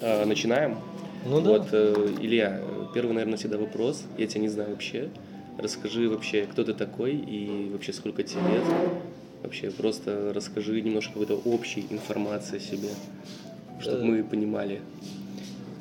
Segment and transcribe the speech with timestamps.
[0.00, 0.78] А, начинаем.
[1.26, 1.50] Ну да.
[1.50, 2.60] Вот, э, Илья,
[2.94, 4.04] первый, наверное, всегда вопрос.
[4.16, 5.10] Я тебя не знаю вообще.
[5.58, 8.64] Расскажи вообще, кто ты такой и вообще сколько тебе лет.
[9.42, 12.88] Вообще просто расскажи немножко какой-то общей информации о себе,
[13.80, 14.04] чтобы Э.
[14.04, 14.80] мы понимали.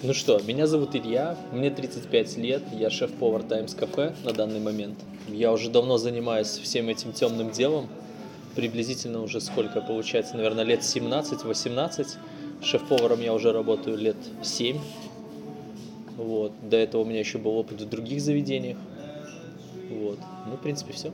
[0.01, 4.97] Ну что, меня зовут Илья, мне 35 лет, я шеф-повар Times Cafe на данный момент.
[5.27, 7.87] Я уже давно занимаюсь всем этим темным делом,
[8.55, 12.17] приблизительно уже сколько получается, наверное, лет 17-18.
[12.61, 14.77] Шеф-поваром я уже работаю лет 7.
[16.17, 16.51] Вот.
[16.69, 18.77] До этого у меня еще был опыт в других заведениях.
[19.89, 20.19] Вот.
[20.47, 21.11] Ну, в принципе, все.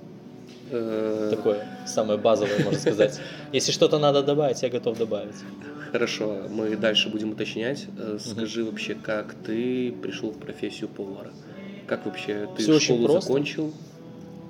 [0.72, 3.20] Э, Такое самое базовое, можно сказать.
[3.54, 5.36] Если что-то надо добавить, я готов добавить.
[5.92, 7.86] Хорошо, мы дальше будем уточнять.
[8.00, 11.32] Э, Скажи вообще, как ты пришел в профессию повара?
[11.88, 13.28] Как вообще ты очень школу просто.
[13.28, 13.72] закончил?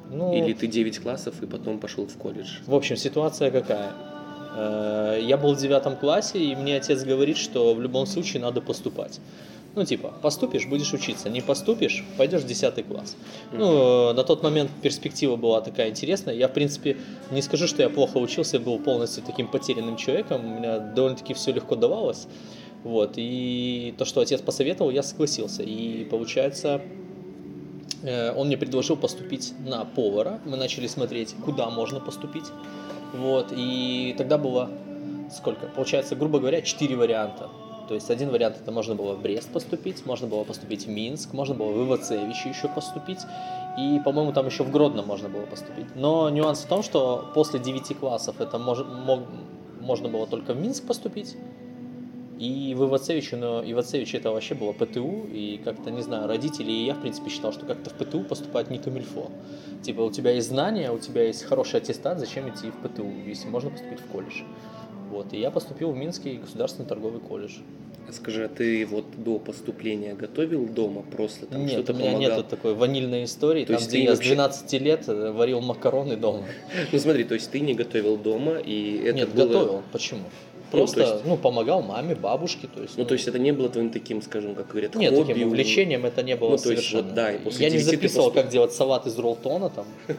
[0.09, 2.59] Ну, Или ты 9 классов и потом пошел в колледж?
[2.66, 3.91] В общем, ситуация какая?
[4.55, 8.62] Э, Я был в девятом классе, и мне отец говорит, что в любом случае надо
[8.62, 9.20] поступать.
[9.76, 13.18] Ну, типа, поступишь, будешь учиться, не поступишь, пойдешь в 10 класс.
[13.52, 16.34] Ну, на тот момент перспектива была такая интересная.
[16.34, 16.96] Я, в принципе,
[17.32, 21.34] не скажу, что я плохо учился, я был полностью таким потерянным человеком, у меня довольно-таки
[21.34, 22.27] все легко давалось.
[22.85, 25.63] Вот, и то, что отец посоветовал, я согласился.
[25.63, 26.82] И получается,
[28.05, 30.40] Э, он мне предложил поступить на повара.
[30.46, 32.46] Мы начали смотреть, куда можно поступить.
[33.13, 34.70] Вот, и тогда было
[35.31, 35.67] сколько?
[35.67, 37.49] Получается, грубо говоря, четыре варианта.
[37.87, 41.33] То есть один вариант это можно было в Брест поступить, можно было поступить в Минск,
[41.33, 43.20] можно было в Ивацевичи еще поступить,
[43.77, 45.85] и, по-моему, там еще в Гродно можно было поступить.
[45.95, 49.27] Но нюанс в том, что после 9 классов это мож, мог-
[49.79, 51.35] можно было только в Минск поступить,
[52.40, 56.86] и в Ивацевиче, но Ивацевич это вообще было ПТУ, и как-то, не знаю, родители и
[56.86, 59.30] я, в принципе, считал, что как-то в ПТУ поступать не камильфо.
[59.84, 63.48] Типа, у тебя есть знания, у тебя есть хороший аттестат, зачем идти в ПТУ, если
[63.48, 64.41] можно поступить в колледж.
[65.12, 67.53] Вот, и я поступил в Минский государственный торговый колледж.
[68.12, 72.38] Скажи, а ты вот до поступления готовил дома просто там Нет, что-то у меня помогал?
[72.38, 75.62] нету такой ванильной истории, То там, есть где я вообще- с 12 лет э, варил
[75.62, 76.44] макароны дома.
[76.91, 79.47] Ну смотри, то есть ты не готовил дома, и это Нет, было...
[79.47, 79.81] готовил.
[79.91, 80.22] Почему?
[80.75, 82.97] Ну, Просто, то есть- ну, помогал маме, бабушке, то есть.
[82.97, 86.06] Ну, то есть это не было твоим таким, скажем, как говорят, Нет, хобби, таким увлечением
[86.06, 87.03] это не было Ну, то есть совершенно.
[87.03, 89.69] вот, да, и после я не 9 ты записывал, поступ- как делать салат из роллтона
[89.69, 89.86] там.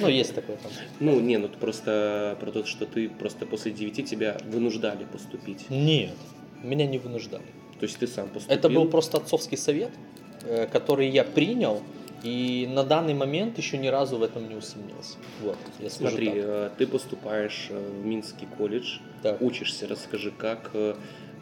[0.00, 0.72] Ну, есть такое там.
[1.00, 5.68] Ну, не, ну просто про то, что ты просто после 9 тебя вынуждали поступить.
[5.70, 6.10] Нет,
[6.62, 7.42] меня не вынуждали.
[7.80, 8.56] То есть ты сам поступил.
[8.58, 9.90] Это был просто отцовский совет,
[10.44, 11.80] э, который я принял,
[12.22, 15.16] и на данный момент еще ни разу в этом не усомнился.
[15.40, 16.36] Вот, я Смотри, так.
[16.36, 19.40] э, ты поступаешь э, в Минский колледж, Так.
[19.42, 20.94] учишься, расскажи, как э,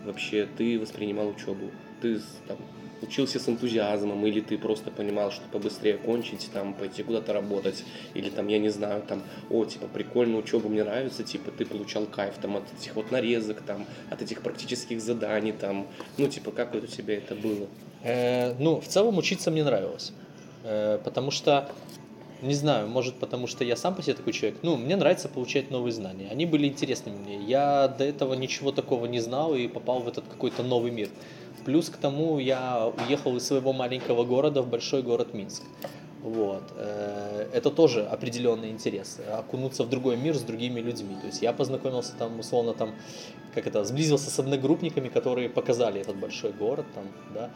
[0.05, 1.71] вообще ты воспринимал учебу?
[2.01, 2.57] Ты там,
[3.03, 8.31] учился с энтузиазмом, или ты просто понимал, что побыстрее кончить, там, пойти куда-то работать, или
[8.31, 12.35] там, я не знаю, там, о, типа, прикольно, учеба мне нравится, типа, ты получал кайф
[12.41, 15.87] там от этих вот нарезок, там, от этих практических заданий, там,
[16.19, 17.67] ну, типа, как вот у тебя это было?
[18.03, 20.13] Э, ну, в целом учиться мне нравилось.
[20.63, 21.71] Э, потому что,
[22.43, 25.71] не знаю, может потому что я сам по себе такой человек, ну, мне нравится получать
[25.71, 26.29] новые знания.
[26.31, 27.39] Они были интересны мне.
[27.45, 31.09] Я до этого ничего такого не знал и попал в этот какой-то новый мир.
[31.65, 35.63] Плюс к тому я уехал из своего маленького города в большой город Минск.
[36.23, 36.63] Вот.
[36.77, 39.19] Э, Это тоже определенный интерес.
[39.33, 41.17] Окунуться в другой мир с другими людьми.
[41.21, 42.95] То есть я познакомился там, условно, там,
[43.55, 46.87] как это, сблизился с одногруппниками, которые показали этот большой город.
[46.95, 47.05] Там,
[47.35, 47.51] да.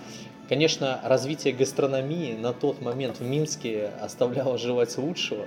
[0.49, 5.47] Конечно, развитие гастрономии на тот момент в Минске оставляло желать лучшего.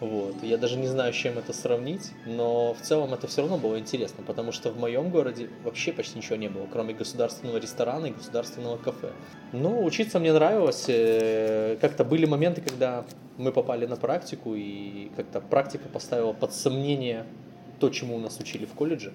[0.00, 0.42] Вот.
[0.42, 3.78] Я даже не знаю, с чем это сравнить, но в целом это все равно было
[3.78, 8.10] интересно, потому что в моем городе вообще почти ничего не было, кроме государственного ресторана и
[8.10, 9.12] государственного кафе.
[9.52, 10.86] Ну, учиться мне нравилось.
[10.88, 13.04] э, Как-то были моменты, когда
[13.38, 17.24] мы попали на практику, и как-то практика поставила под сомнение
[17.78, 19.12] то, чему нас учили в колледже.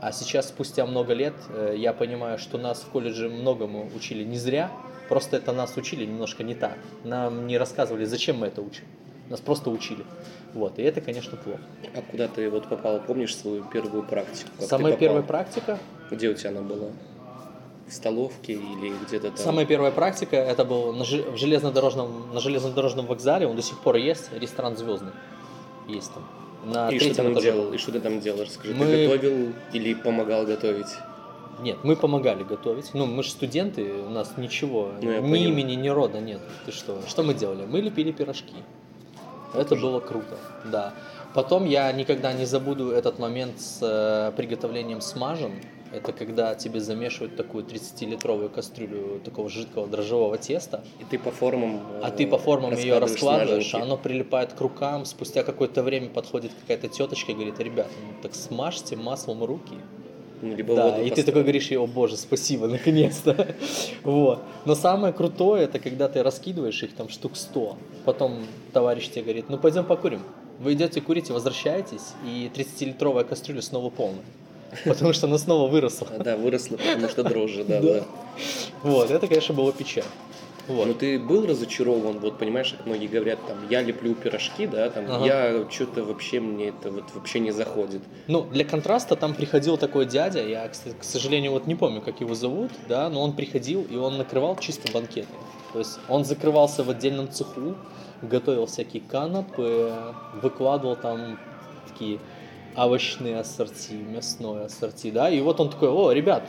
[0.00, 4.38] А сейчас, спустя много лет, э, я понимаю, что нас в колледже многому учили не
[4.38, 4.70] зря,
[5.08, 6.78] просто это нас учили немножко не так.
[7.04, 8.84] Нам не рассказывали, зачем мы это учим.
[9.30, 10.04] Нас просто учили.
[10.54, 11.60] Вот, и это, конечно, плохо.
[11.94, 14.50] А куда ты вот попал, помнишь свою первую практику?
[14.58, 15.78] Как Самая первая практика,
[16.10, 16.88] Где у тебя она была?
[17.86, 19.36] В столовке или где-то там?
[19.36, 23.96] самая первая практика, это был на, в железнодорожном, на железнодорожном вокзале, он до сих пор
[23.96, 25.12] есть, ресторан Звездный.
[25.88, 26.24] Есть там.
[26.64, 27.52] На И что ты там этаже.
[27.52, 27.72] делал?
[27.72, 28.42] И что ты там делал?
[28.42, 30.86] Расскажи, Мы- ты готовил или помогал готовить?
[31.60, 32.90] Нет, мы помогали готовить.
[32.94, 35.50] Ну, мы же студенты, у нас ничего, Ну, ни понял.
[35.50, 36.40] имени, ни рода нет.
[36.66, 37.00] Ты что?
[37.08, 37.66] Что мы делали?
[37.66, 38.54] Мы лепили пирожки.
[39.54, 40.94] Это было круто, да.
[41.34, 45.52] Потом я никогда не забуду этот момент с э, приготовлением смажен.
[45.92, 51.76] Это когда тебе замешивают такую 30-литровую кастрюлю такого жидкого дрожжевого теста, И ты по формам
[51.76, 55.04] э, а ты по формам ее раскладываешь а оно прилипает к рукам.
[55.04, 59.74] Спустя какое-то время подходит какая-то теточка и говорит, ребята, ну так смажьте маслом руки.
[60.42, 63.54] Ну, либо Да, и ты такой говоришь, о боже, спасибо, наконец-то.
[64.02, 64.40] Вот.
[64.64, 67.76] Но самое крутое, это когда ты раскидываешь их там штук 100.
[68.04, 70.22] Потом товарищ тебе говорит, ну пойдем покурим.
[70.58, 74.24] Вы идете курите, возвращаетесь, и 30-литровая кастрюля снова полная.
[74.84, 76.08] Потому что она снова выросла.
[76.18, 77.94] Да, выросла, потому что дрожжи, да, Да.
[77.94, 78.04] да.
[78.82, 80.10] Вот, это, конечно, было печально.
[80.70, 80.86] Вот.
[80.86, 85.04] Но ты был разочарован, вот понимаешь, как многие говорят, там, я леплю пирожки, да, там,
[85.08, 85.26] Ага.
[85.26, 88.02] я что-то вообще, мне это вот вообще не заходит.
[88.28, 92.34] Ну, для контраста там приходил такой дядя, я, к сожалению, вот не помню, как его
[92.34, 95.28] зовут, да, но он приходил, и он накрывал чисто банкеты.
[95.72, 97.74] То есть он закрывался в отдельном цеху,
[98.22, 99.92] готовил всякие канапы,
[100.42, 101.38] выкладывал там
[101.88, 102.20] такие
[102.76, 106.44] овощные ассорти, мясное ассорти, да, и вот он такой, о, ребят,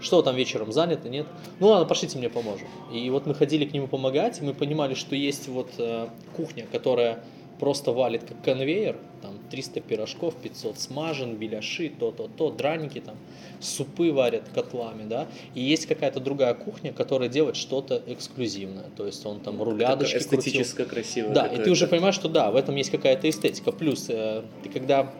[0.00, 1.26] что там вечером, заняты, нет?
[1.60, 2.68] Ну ладно, пошлите мне поможем.
[2.92, 6.66] И вот мы ходили к нему помогать, и мы понимали, что есть вот э, кухня,
[6.70, 7.22] которая
[7.58, 13.16] просто валит как конвейер, там 300 пирожков, 500 смажен, беляши, то-то-то, драники там,
[13.60, 19.24] супы варят котлами, да, и есть какая-то другая кухня, которая делает что-то эксклюзивное, то есть
[19.24, 20.86] он там рулядочки Такая крутил.
[20.86, 21.34] красивая.
[21.34, 23.72] Да, и ты уже понимаешь, что да, в этом есть какая-то эстетика.
[23.72, 25.10] Плюс э, ты когда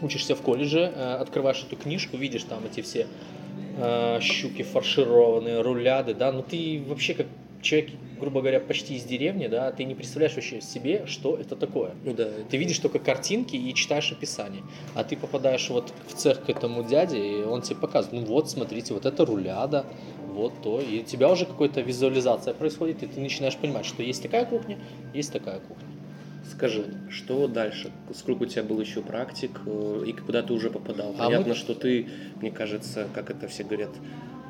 [0.00, 3.06] учишься в колледже, э, открываешь эту книжку, видишь там эти все
[3.76, 7.26] э, щуки фаршированные, руляды, да, но ты вообще как
[7.62, 7.90] человек,
[8.20, 11.92] грубо говоря, почти из деревни, да, ты не представляешь вообще себе, что это такое.
[12.04, 12.28] Ну да.
[12.50, 14.62] Ты видишь только картинки и читаешь описание.
[14.94, 18.50] А ты попадаешь вот в цех к этому дяде, и он тебе показывает, ну вот,
[18.50, 19.86] смотрите, вот это руляда,
[20.32, 20.80] вот то.
[20.80, 24.78] И у тебя уже какая-то визуализация происходит, и ты начинаешь понимать, что есть такая кухня,
[25.14, 25.91] есть такая кухня.
[26.50, 27.90] Скажи, что дальше?
[28.14, 31.14] Сколько у тебя было еще практик э, и куда ты уже попадал?
[31.18, 32.08] А Понятно, мы- что ты,
[32.40, 33.90] мне кажется, как это все говорят,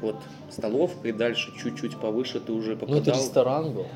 [0.00, 0.16] вот
[0.50, 3.02] столовка и дальше чуть-чуть повыше ты уже Ну, попадал.
[3.02, 3.86] это ресторан был.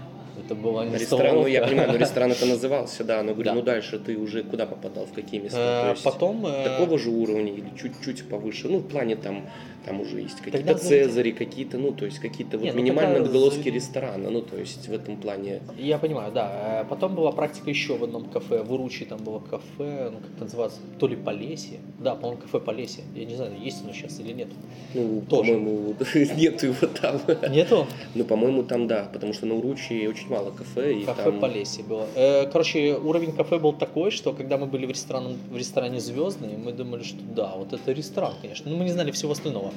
[0.44, 1.68] Это была не Ресторан, ну я столовка.
[1.70, 3.54] понимаю, но ресторан это назывался, да, но говорю, Да.
[3.54, 5.58] ну дальше ты уже куда попадал, в какие места?
[5.58, 6.46] Э, То есть Потом...
[6.46, 8.68] э, такого же уровня или чуть-чуть повыше?
[8.68, 9.48] Ну, в плане там,
[9.86, 13.68] там уже есть какие-то цезари, какие-то, ну, то есть какие-то вот ну, минимальные такая отголоски
[13.68, 15.62] ресторана, ну, то есть в этом плане.
[15.78, 16.82] Я понимаю, да.
[16.82, 18.62] Э, Потом была практика еще в одном кафе.
[18.62, 21.78] В Уручи там было кафе, ну как это называется, то ли Полесье.
[22.00, 23.04] Да, по-моему, кафе Полесье.
[23.14, 24.48] Я не знаю, есть оно сейчас или нет.
[24.94, 25.52] Ну, Тоже.
[25.52, 25.94] по-моему,
[26.36, 27.20] нету его там.
[27.50, 27.86] Нету?
[28.16, 31.38] Ну, по-моему, там да, потому что на Уручи очень мало кафе, и Кафе там...
[31.38, 32.06] Полесье было.
[32.16, 36.56] Э, Короче, уровень кафе был такой, что когда мы были в ресторане, в ресторане Звездный,
[36.56, 38.68] мы думали, что да, вот это ресторан, конечно.
[38.68, 39.70] Но мы не знали всего остального.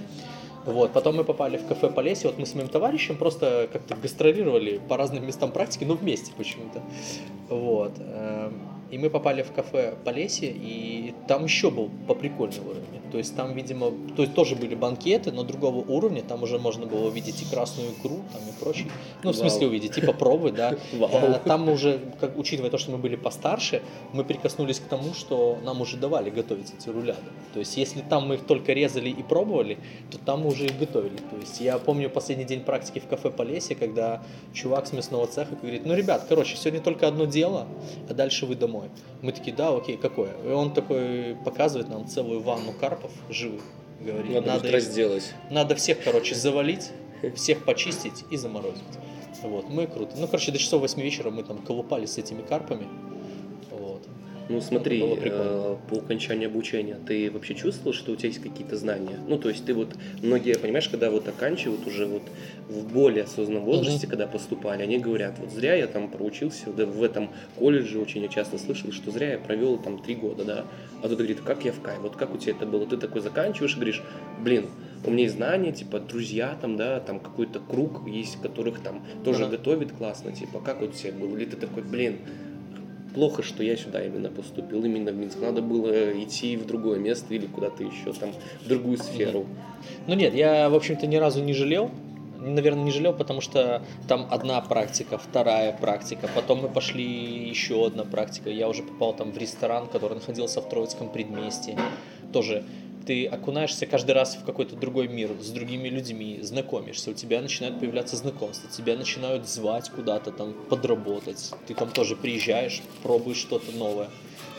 [0.66, 4.80] Вот, потом мы попали в кафе Полесье, вот мы с моим товарищем просто как-то гастролировали
[4.90, 6.81] по разным местам практики, но вместе почему-то.
[7.50, 7.94] Вот.
[8.91, 13.00] И мы попали в кафе Полесье, и там еще был поприкольный уровень.
[13.12, 16.86] То есть там, видимо, то есть тоже были банкеты, но другого уровня, там уже можно
[16.86, 18.88] было увидеть и красную икру, там и прочее.
[19.24, 19.50] Ну, в Вау.
[19.50, 20.75] смысле увидеть, и попробовать, да.
[20.94, 21.09] Вау.
[21.12, 23.81] Э, Там мы уже, как, учитывая то, что мы были постарше,
[24.13, 27.19] мы прикоснулись к тому, что нам уже давали готовить эти руляды.
[27.53, 29.80] То есть, если там мы их только резали и пробовали,
[30.12, 31.18] то там мы уже их готовили.
[31.18, 34.21] То есть, я помню последний день практики в кафе Полесье, когда
[34.53, 37.68] чувак с мясного цеха говорит, ну, ребят, короче, сегодня только одно дело,
[38.07, 38.79] а дальше вы домой.
[39.22, 40.31] Мы такие, да, окей, какое?
[40.46, 43.62] И он такой показывает нам целую ванну карпов живых.
[44.00, 45.34] Говорит, Надо, надо, их- сделать.
[45.50, 46.92] надо всех, короче, завалить,
[47.36, 48.84] всех почистить и заморозить.
[49.44, 50.16] Вот, мы круто.
[50.18, 52.88] Ну, короче, до часов 8 вечера мы там колупались с этими карпами.
[54.50, 54.56] Вот.
[54.56, 59.19] Ну смотри, э, по окончании обучения ты вообще чувствовал, что у тебя есть какие-то знания?
[59.28, 62.24] Ну, то есть ты вот, многие, понимаешь, когда вот оканчивают уже вот
[62.68, 67.04] в более осознанном возрасте, когда поступали, они говорят, вот зря я там проучился да, в
[67.04, 70.66] этом колледже, очень я часто слышал, что зря я провел там три года, да.
[71.04, 72.88] А тут говорит, как я в кайф, вот как у тебя это было?
[72.88, 74.02] Ты такой заканчиваешь и говоришь,
[74.44, 74.66] блин,
[75.06, 79.44] у меня есть знания, типа, друзья там, да, там какой-то круг есть, которых там тоже
[79.44, 79.57] Ага.
[79.57, 81.38] готовит классно, типа, как у тебя было?
[81.38, 82.18] Или ты такой, блин,
[83.13, 85.39] плохо, что я сюда именно поступил, именно в Минск.
[85.39, 88.31] Надо было идти в другое место или куда-то еще, там,
[88.63, 89.45] в другую сферу.
[90.07, 91.92] Ну нет, я, в общем-то, ни разу не жалел.
[92.39, 97.04] Наверное, не жалел, потому что там одна практика, вторая практика, потом мы пошли
[97.49, 98.49] еще одна практика.
[98.49, 101.78] Я уже попал там в ресторан, который находился в Троицком предместье.
[102.31, 102.63] Тоже
[103.09, 107.80] ты окунаешься каждый раз в какой-то другой мир, с другими людьми, знакомишься, у тебя начинают
[107.80, 111.51] появляться знакомства, тебя начинают звать куда-то там подработать.
[111.66, 114.09] Ты там тоже приезжаешь, пробуешь что-то новое.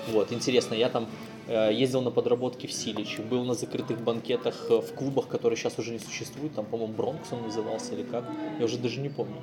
[0.08, 1.06] Вот, интересно, я там
[1.46, 5.78] э, ездил на подработки в Силичи, был на закрытых банкетах э, в клубах, которые сейчас
[5.78, 8.24] уже не существуют, там, по-моему, Бронкс он назывался или как,
[8.58, 9.36] я уже даже не помню.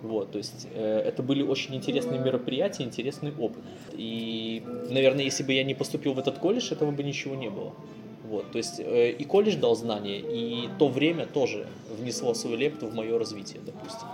[0.00, 3.62] Вот, то есть э, это были очень интересные мероприятия, интересный опыт.
[3.92, 7.74] И, наверное, если бы я не поступил в этот колледж, этого бы ничего не было.
[8.34, 11.66] Вот, то есть э, и колледж дал знания, и то время тоже
[11.98, 14.08] внесло свою лепту в мое развитие, допустим.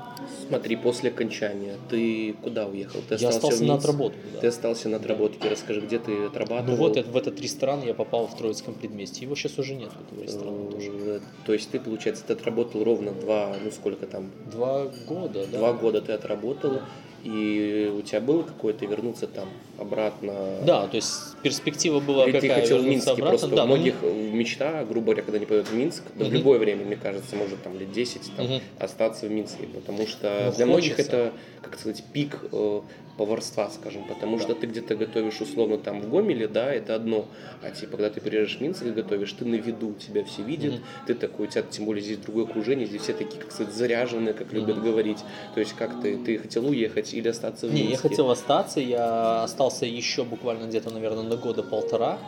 [0.48, 3.00] Смотри, после окончания ты куда уехал?
[3.08, 4.18] Ты Я остался на отработку.
[4.34, 4.40] да.
[4.40, 5.48] Ты остался на отработке.
[5.48, 6.70] Расскажи, где ты отрабатывал?
[6.70, 9.24] Ну вот в этот ресторан я попал в Троицком предместе.
[9.24, 10.90] Его сейчас уже нет, этого ресторана тоже.
[10.92, 15.58] Э, То есть ты, получается, ты отработал ровно два, ну сколько там, Два года, да.
[15.58, 16.80] два года ты отработал,
[17.22, 19.48] и у тебя было какое-то вернуться там
[19.78, 20.60] обратно?
[20.62, 23.30] Да, то есть перспектива была ты какая хотел в Минске обратно.
[23.30, 23.56] просто?
[23.56, 26.28] Да, у ну, многих э, мечта, грубо говоря, когда они поедут в Минск, да в
[26.28, 26.36] Мгм.
[26.38, 28.60] любое время, мне кажется, может там лет 10 там, Мгм.
[28.78, 31.16] остаться в Минске, потому что Ну, для многих хочется.
[31.16, 32.80] это, как сказать, пик э,
[33.20, 34.44] поварства, скажем, потому Да.
[34.44, 37.26] что ты где-то готовишь условно там в Гомеле, да, это одно,
[37.62, 40.72] а типа, когда ты приезжаешь в Минск и готовишь, ты на виду, тебя все видят,
[40.72, 40.82] Мгм.
[41.06, 44.32] ты такой, у тебя тем более здесь другое окружение, здесь все такие, как сказать, заряженные,
[44.32, 44.84] как любят Мгм.
[44.86, 45.18] говорить,
[45.54, 47.92] то есть как ты, ты хотел уехать или остаться в Не, Минске?
[47.92, 52.18] я хотел остаться, я остался еще буквально где-то, наверное, на года полтора.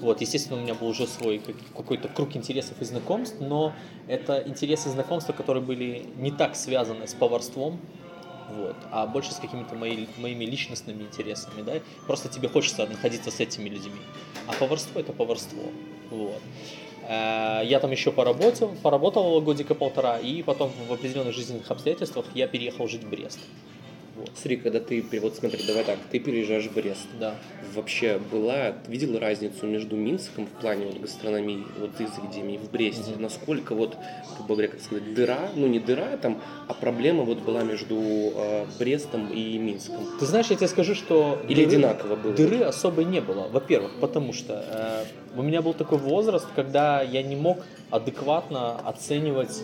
[0.00, 3.72] Вот, естественно, у меня был уже свой как- какой-то круг интересов и знакомств, но
[4.06, 7.80] это интересы и знакомства, которые были не так связаны с поварством,
[8.50, 11.74] вот, а больше с какими-то мои- моими личностными интересами, да,
[12.06, 14.00] просто тебе хочется находиться с этими людьми,
[14.46, 15.62] а поварство это поварство,
[16.10, 16.40] вот.
[17.08, 22.46] Э, Я там еще поработал, поработал годика полтора, и потом в определенных жизненных обстоятельствах я
[22.48, 23.38] переехал жить в Брест.
[24.16, 24.30] Вот.
[24.34, 27.34] Смотри, когда ты, вот смотри, давай так, ты переезжаешь в Брест, Да.
[27.74, 33.10] вообще была, видела разницу между Минском в плане вот гастрономии, вот и заведений в Бресте?
[33.12, 33.22] Мгм.
[33.22, 33.96] Насколько вот,
[34.36, 38.64] грубо говоря, как сказать, дыра, ну не дыра там, а проблема вот была между э,
[38.78, 39.98] Брестом и Минском?
[40.18, 42.32] Ты знаешь, я тебе скажу, что Или дыры- одинаково было?
[42.32, 43.48] Дыры особой не было.
[43.48, 45.04] Во-первых, потому что э,
[45.38, 47.58] у меня был такой возраст, когда я не мог
[47.90, 49.62] адекватно оценивать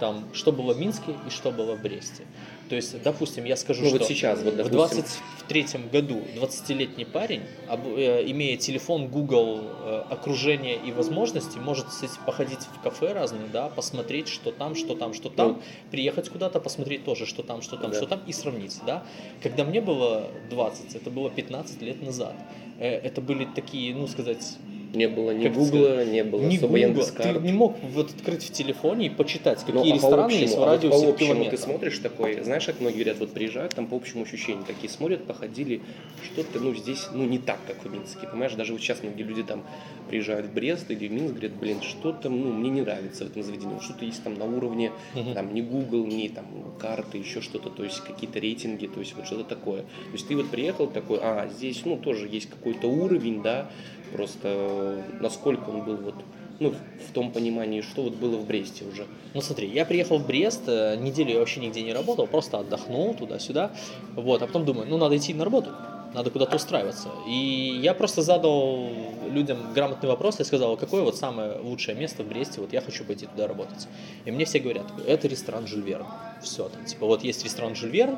[0.00, 2.24] там, что было в Минске и что было в Бресте.
[2.72, 5.04] То есть, допустим, я скажу, Ну что вот сейчас, вот в допустим,
[5.46, 12.60] 23 году 20-летний парень, э, имея телефон, Google, э, окружение и возможности, может кстати, походить
[12.60, 15.62] в кафе разные, да, посмотреть, что там, что там, что там, Ну.
[15.90, 17.96] приехать куда-то, посмотреть тоже, что там, что там, Да.
[17.98, 19.02] что там, и сравнить, да.
[19.42, 22.34] Когда мне было 20, это было 15 лет назад,
[22.78, 24.56] э, это были такие, ну, сказать,
[24.92, 27.38] не было ни как Гугла, не было не особо Яндекс.Карт.
[27.40, 30.56] ты не мог вот открыть в телефоне и почитать, какие Ну, а рестораны общему, есть
[30.56, 31.56] в а вот радиусе по общему километра.
[31.56, 35.24] ты смотришь такой, знаешь, как многие говорят, вот приезжают, там по общему ощущению такие смотрят,
[35.24, 35.80] походили,
[36.22, 39.42] что-то, ну, здесь, ну, не так, как в Минске, понимаешь, даже вот сейчас многие люди
[39.42, 39.64] там
[40.08, 43.42] приезжают в Брест или в Минск, говорят, блин, что-то, ну, мне не нравится в этом
[43.42, 45.34] заведении, что-то есть там на уровне, Мгм.
[45.34, 46.44] там, не Google, не там
[46.78, 49.82] карты, еще что-то, то есть какие-то рейтинги, то есть вот что-то такое.
[49.82, 53.70] То есть ты вот приехал такой, а, здесь, ну, тоже есть какой-то уровень, да,
[54.12, 56.14] просто насколько он был вот,
[56.60, 59.06] ну, в- том понимании, что вот было в Бресте уже.
[59.34, 63.14] Ну смотри, я приехал в Брест, э, неделю я вообще нигде не работал, просто отдохнул
[63.14, 63.70] туда-сюда,
[64.16, 65.70] вот, а потом думаю, ну надо идти на работу,
[66.14, 67.08] надо куда-то устраиваться.
[67.28, 68.88] И я просто задал
[69.30, 73.04] людям грамотный вопрос, я сказал, какое вот самое лучшее место в Бресте, вот я хочу
[73.04, 73.86] пойти туда работать.
[74.24, 76.06] И мне все говорят, это ресторан Жюль Верн.
[76.42, 78.16] Все, там, типа, вот есть ресторан Жюль Верн,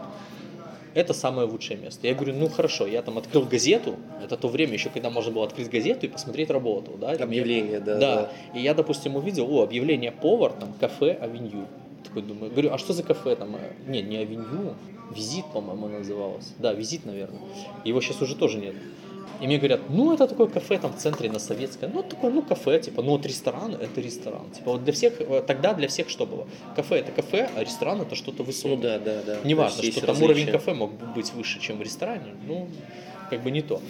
[0.95, 2.07] это самое лучшее место.
[2.07, 5.45] Я говорю, ну хорошо, я там открыл газету, это то время еще, когда можно было
[5.45, 7.99] открыть газету и посмотреть работу, да, там я- Объявление, да.
[7.99, 8.33] да.
[8.55, 11.67] И я, допустим, увидел, о, объявление повар, там, кафе Авеню.
[12.05, 13.57] Такой думаю, говорю, а что за кафе там?
[13.57, 14.75] э, Не, не Авеню,
[15.15, 16.55] Визит, по-моему, называлось.
[16.59, 17.41] Да, Визит, наверное.
[17.85, 18.75] Его сейчас уже тоже нет.
[19.45, 21.91] И мне говорят, ну это такое кафе там в центре на Советской.
[21.93, 24.51] Ну такое, ну кафе, типа, ну вот ресторан это ресторан.
[24.51, 26.49] Типа вот для всех, э, тогда для всех что было?
[26.75, 28.77] Кафе это кафе, а ресторан это что-то высокое.
[28.77, 29.37] Ну да, да, да.
[29.45, 32.69] Неважно, То есть что там уровень кафе мог бы быть выше, чем в ресторане, ну,
[33.29, 33.83] как бы не то.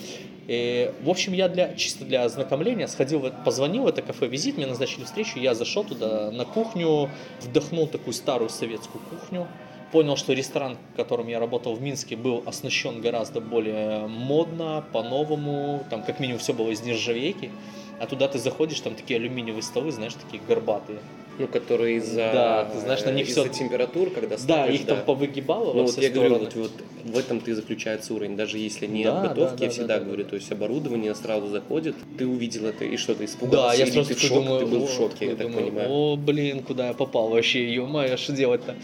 [0.49, 4.67] И, в общем, я для, чисто для ознакомления сходил, позвонил в это кафе «Визит», мне
[4.67, 7.09] назначили встречу, я зашел туда на кухню,
[7.41, 9.47] вдохнул такую старую советскую кухню,
[9.95, 15.85] понял, что ресторан, в котором я работал в Минске, был оснащен гораздо более модно, по-новому,
[15.89, 17.53] там как минимум все было из нержавейки,
[18.01, 20.99] а туда ты заходишь, там такие алюминиевые столы, знаешь, такие горбатые.
[21.39, 24.87] Ну, которые из-за Да, ты знаешь, на них из-за всё- температур, когда Да, ставишь, их
[24.87, 26.51] там повыгибало Ну во вот все я говорю, стороны.
[26.57, 26.71] вот,
[27.05, 29.71] вот в этом-то и заключается уровень, даже если не Да, от готовки, да, да, я
[29.71, 30.31] всегда да, да, говорю, да.
[30.31, 34.09] то есть оборудование сразу заходит, ты увидел это и что, ты испугался, Да, я сразу
[34.09, 35.89] ты в шок, думаю, ты был «О», в шоке, я так думаю, понимаю.
[35.93, 38.75] О, блин, куда я попал вообще, ё-моё, что делать-то?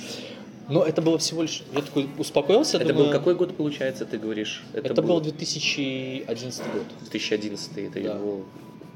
[0.71, 1.63] Но это было всего лишь...
[1.75, 3.07] Я такой успокоился, Это думаю...
[3.07, 4.63] был какой год, получается, ты говоришь?
[4.73, 6.85] Это, был 2011 год.
[7.01, 8.15] 2011 это Да.
[8.15, 8.41] его...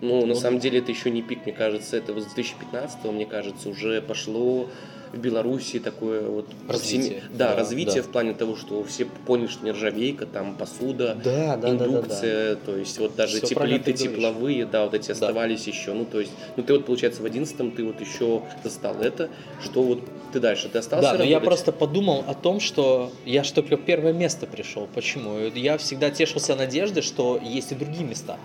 [0.01, 3.05] Ну, на Ну, самом деле, это еще не пик, мне кажется, это вот с 2015
[3.07, 4.69] мне кажется, уже пошло
[5.13, 6.47] в Беларуси такое вот...
[6.69, 7.21] Развитие.
[7.21, 8.09] всеми- Да, Да, развитие да.
[8.09, 13.15] в плане того, что все поняли, что нержавейка, там посуда, Да, индукция, то есть вот
[13.15, 14.17] даже Всё те правильно плиты ты говоришь.
[14.25, 15.93] тепловые, да, вот эти оставались еще.
[15.93, 19.31] Ну, то есть, ну ты вот, получается, в 11 ты вот еще застал это,
[19.63, 20.01] что вот
[20.35, 20.69] ты дальше?
[20.69, 21.31] Ты остался Да, но работать?
[21.31, 24.89] я просто подумал о том, что я ж только первое место пришел.
[24.93, 25.39] Почему?
[25.55, 28.37] Я всегда тешился надеждой, что есть и другие места.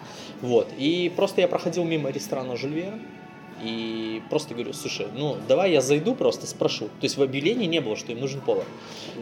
[0.42, 0.68] Вот.
[0.78, 3.00] И просто я проходил мимо ресторана Жульвера,
[3.64, 6.86] и просто говорю, слушай, ну давай я зайду просто спрошу.
[6.86, 8.66] То есть в объявлении не было, что им нужен повар.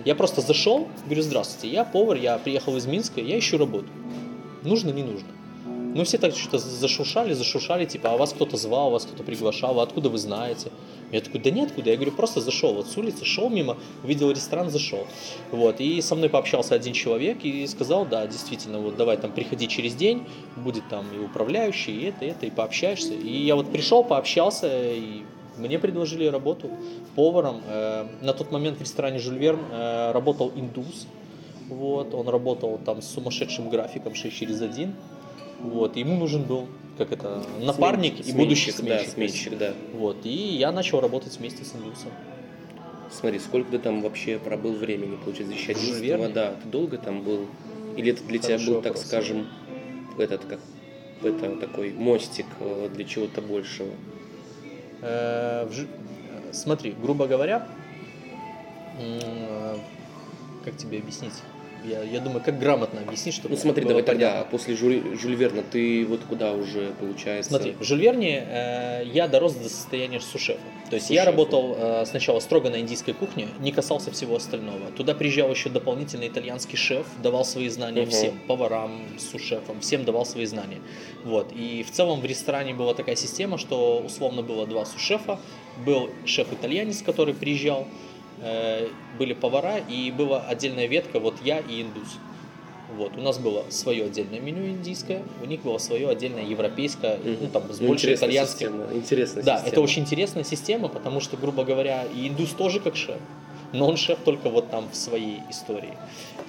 [0.06, 3.88] Я просто зашел, говорю, здравствуйте, я повар, я приехал из Минска, я ищу работу.
[4.64, 5.30] Нужно, не нужно.
[5.96, 9.84] Мы все так что-то зашуршали, зашуршали, типа, а вас кто-то звал, вас кто-то приглашал, а
[9.84, 10.72] откуда вы знаете?
[11.12, 11.90] Я такой, да нет, откуда.
[11.90, 15.08] Я говорю, просто зашел, вот с улицы шел мимо, увидел ресторан, зашел.
[15.52, 19.68] Вот, и со мной пообщался один человек и сказал, да, действительно, вот давай там приходи
[19.68, 20.24] через день,
[20.58, 23.14] будет там и управляющий, и это, и это, и пообщаешься.
[23.14, 25.24] И я вот пришел, пообщался, и
[25.58, 26.70] мне предложили работу
[27.16, 27.62] поваром.
[27.68, 31.08] Э, на тот момент в ресторане Жюль Верн э, работал индус,
[31.70, 34.94] вот, он работал там с сумасшедшим графиком 6 через 1.
[35.60, 39.06] Вот, ему нужен был как это напарник Сменщик, и будущий сменщик.
[39.06, 39.74] Да, сменщик, да.
[39.94, 42.12] Вот, и я начал работать вместе с индусом.
[43.12, 46.30] Смотри, сколько ты там вообще пробыл времени, получается, 2011 Верно.
[46.30, 47.48] да, ты долго там был?
[47.96, 49.06] Или это для тебя Хороший был, так вопрос.
[49.06, 49.48] скажем,
[50.18, 50.60] этот как
[51.24, 53.92] это такой мостик э, для чего-то большего?
[55.02, 55.86] Э, в э,
[56.52, 57.68] Смотри, грубо говоря,
[59.00, 59.78] э,
[60.66, 61.34] как тебе объяснить?
[61.86, 64.52] Я, я думаю, как грамотно объяснить, чтобы Ну смотри, давай тогда, понятно.
[64.52, 67.50] после Жюль, Жюль Верна ты вот куда уже, получается?
[67.52, 70.60] Смотри, в Жильверне э, я дорос до состояния сушефа.
[70.90, 71.32] То есть я Сушефа.
[71.32, 74.92] работал э, сначала строго на индийской кухне, не касался всего остального.
[74.96, 78.12] Туда приезжал еще дополнительный итальянский шеф, давал свои знания Мгм.
[78.12, 80.80] всем, поварам, сушефам, всем давал свои знания.
[81.24, 81.52] Вот.
[81.56, 85.40] И в целом в ресторане была такая система, что условно было два сушефа,
[85.86, 87.88] был шеф-итальянец, который приезжал,
[89.18, 92.18] были повара, и была отдельная ветка, вот я и индус.
[92.96, 97.48] Вот, у нас было свое отдельное меню индийское, у них было свое отдельное европейское, ну
[97.52, 98.70] там с Ну, больше итальянских.
[98.70, 99.72] система, Интересная Да, система.
[99.74, 103.18] это очень интересная система, потому что, грубо говоря, и индус тоже как шеф,
[103.74, 105.94] но он шеф только вот там в своей истории.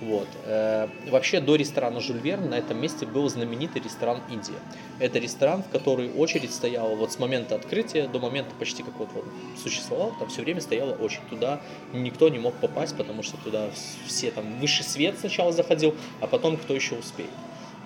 [0.01, 0.29] Вот.
[0.45, 4.59] Э, Вообще до ресторана Жюль Верн на этом месте был знаменитый ресторан Индия.
[5.01, 9.09] Это ресторан, в который очередь стояла вот с момента открытия до момента почти как вот
[9.15, 9.25] он
[9.61, 11.29] существовал, там все время стояла очередь.
[11.29, 11.61] Туда
[11.93, 16.27] никто не мог попасть, потому что туда вс- все там высший свет сначала заходил, а
[16.27, 17.31] потом кто еще успеет.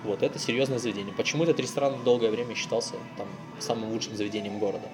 [0.03, 1.13] Вот, это серьезное заведение.
[1.15, 3.27] Почему этот ресторан долгое время считался там
[3.59, 4.87] самым лучшим заведением города?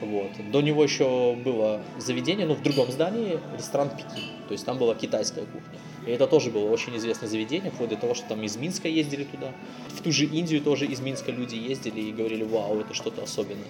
[0.00, 0.30] Вот.
[0.50, 4.24] До него еще было заведение, но в другом здании, ресторан Пекин.
[4.48, 5.78] То есть там была китайская кухня.
[6.06, 9.24] И это тоже было очень известное заведение, вплоть до того, что там из Минска ездили
[9.24, 9.52] туда.
[9.88, 13.68] В ту же Индию тоже из Минска люди ездили и говорили, вау, это что-то особенное.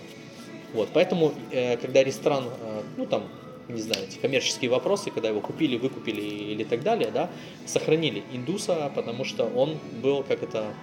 [0.72, 3.28] Вот, поэтому, э, когда ресторан, э, ну там,
[3.68, 7.30] не знаю, эти коммерческие вопросы, когда его купили, выкупили или так далее, да,
[7.66, 10.74] сохранили индуса, потому что он был, как это,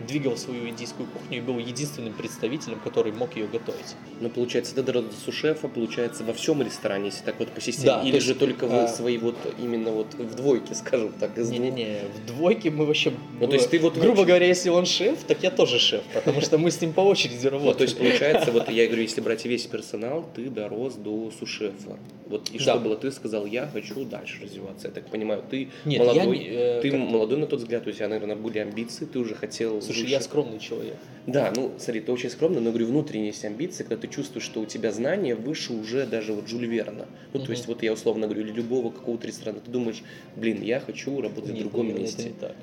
[0.00, 3.94] двигал свою индийскую кухню и был единственным представителем, который мог ее готовить.
[4.20, 8.00] Ну, получается, дорос до сушефа, получается, во всем ресторане, если так вот по системе, Да,
[8.00, 11.36] то или есть, же только а, вы свои вот, именно вот в двойке, скажем так,
[11.38, 11.50] из?
[11.50, 13.12] Не-не-не, в двойке мы вообще...
[13.40, 16.02] Ну, то есть ты вот Грубо вообще- говоря, если он шеф, так я тоже шеф,
[16.14, 17.76] потому что мы с ним по очереди Ну, работаем.
[17.76, 21.98] то есть, получается, вот я говорю, если брать весь персонал, ты дорос до сушефа.
[22.28, 22.62] Вот и Да.
[22.64, 22.96] что было?
[22.96, 24.88] Ты сказал, я хочу дальше развиваться.
[24.88, 27.90] Я так понимаю, ты Нет, я молодой, не- э, ты молодой на тот взгляд, то
[27.90, 30.12] у тебя, наверное, были амбиции, ты уже хотел Слушай, выше.
[30.12, 30.96] я скромный человек.
[31.26, 34.60] Да, ну, смотри, ты очень скромно, но, говорю, внутренние есть амбиции, когда ты чувствуешь, что
[34.60, 37.06] у тебя знания выше уже даже вот Жюль Верна.
[37.32, 37.46] Ну, Мгм.
[37.46, 40.02] то есть, вот я условно говорю, или любого какого-то ресторана, ты думаешь,
[40.36, 42.22] блин, я хочу работать Нет, в другом нет, месте.
[42.22, 42.56] Это не так.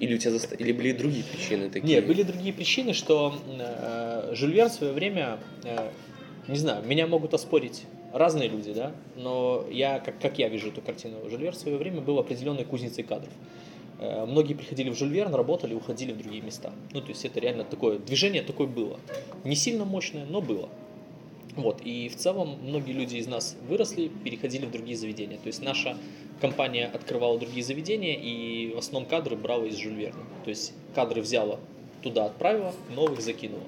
[0.00, 1.94] Или у тебя заста- или были другие причины такие?
[1.96, 5.90] Нет, были другие причины, что э, Жюль Верн в свое время, э,
[6.48, 10.80] не знаю, меня могут оспорить разные люди, да, но я, как, как я вижу эту
[10.80, 13.32] картину, Жюль Верн в свое время был определенной кузницей кадров.
[14.00, 16.72] Э, Многие приходили в Жюль Верн, работали, уходили в другие места.
[16.92, 18.98] Ну, то есть это реально такое, движение такое было.
[19.44, 20.68] Не сильно мощное, но было.
[21.56, 25.36] Вот, и в целом многие люди из нас выросли, переходили в другие заведения.
[25.36, 25.96] То есть наша
[26.40, 30.22] компания открывала другие заведения, и в основном кадры брала из Жюль Верна.
[30.44, 31.58] То есть кадры взяла,
[32.02, 33.64] туда отправила, новых закинула.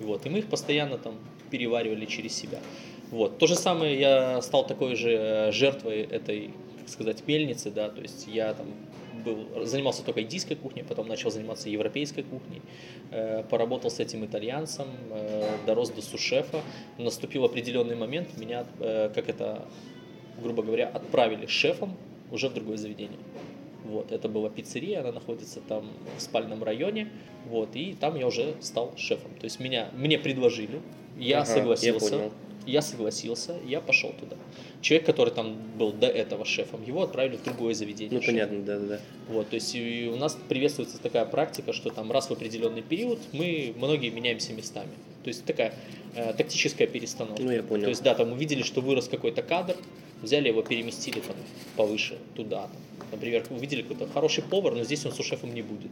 [0.00, 1.14] Вот, и мы их постоянно там
[1.50, 2.60] переваривали через себя.
[3.10, 3.38] Вот.
[3.38, 8.02] То же самое я стал такой же э, жертвой этой, как сказать, мельницы, да, то
[8.02, 8.66] есть я там
[9.24, 12.62] был, занимался только индийской кухней, потом начал заниматься европейской кухней,
[13.10, 16.60] э, поработал с этим итальянцем, э, дорос до сушефа.
[16.98, 19.66] Наступил определенный момент, меня, э, как это,
[20.42, 21.96] грубо говоря, отправили шефом
[22.30, 23.18] уже в другое заведение.
[23.84, 27.08] Вот, это была пиццерия, она находится там в спальном районе,
[27.50, 29.30] вот, и там я уже стал шефом.
[29.38, 30.80] То есть меня, мне предложили,
[31.18, 32.32] я Ага, согласился, я понял.
[32.66, 34.36] я согласился, я пошел туда.
[34.84, 38.12] Человек, который там был до этого шефом, его отправили в другое заведение.
[38.12, 38.34] Ну, шефом.
[38.34, 39.00] понятно, да-да-да.
[39.28, 43.18] Вот, то есть и у нас приветствуется такая практика, что там раз в определенный период
[43.32, 44.90] мы многие меняемся местами.
[45.22, 45.72] То есть такая
[46.14, 47.42] э, тактическая перестановка.
[47.42, 47.84] Ну, я понял.
[47.84, 49.74] То есть да, там увидели, что вырос какой-то кадр,
[50.20, 51.36] взяли его, переместили там
[51.76, 52.64] повыше, туда.
[52.64, 53.08] Там.
[53.10, 55.90] Например, увидели какой-то хороший повар, но здесь он сушефом не будет.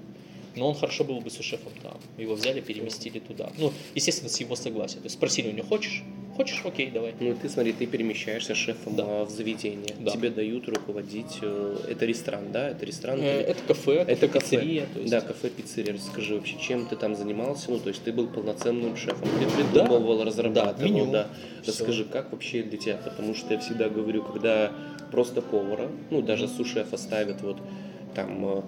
[0.56, 1.96] Но он хорошо был бы сушефом там.
[2.18, 3.50] Его взяли, переместили туда.
[3.58, 4.98] Ну, естественно, с его согласия.
[4.98, 6.02] То есть спросили у него, хочешь?
[6.36, 6.62] Хочешь?
[6.64, 7.14] Окей, давай.
[7.20, 9.04] Ну, ты смотри, ты перемещаешься шефом Да.
[9.06, 9.94] а, в заведение.
[10.00, 10.10] Да.
[10.12, 11.38] Тебе дают руководить.
[11.42, 12.68] э, Это ресторан, да?
[12.70, 13.20] Это ресторан.
[13.20, 14.56] Э, или- Это кафе, Это кафе.
[14.56, 14.86] пиццерия.
[14.94, 15.10] То есть...
[15.10, 15.94] Да, кафе, пиццерия.
[15.94, 17.70] Расскажи вообще, чем ты там занимался?
[17.70, 19.28] Ну, то есть ты был полноценным шефом.
[19.38, 19.84] Ты Да.
[19.84, 21.10] придумывал, разрабатывал, меню.
[21.12, 21.28] да.
[21.66, 22.96] Расскажи, как вообще для тебя?
[22.96, 24.72] Потому что я всегда говорю, когда
[25.10, 27.58] просто повара, ну, даже су-шефа ставят вот
[28.14, 28.62] там э,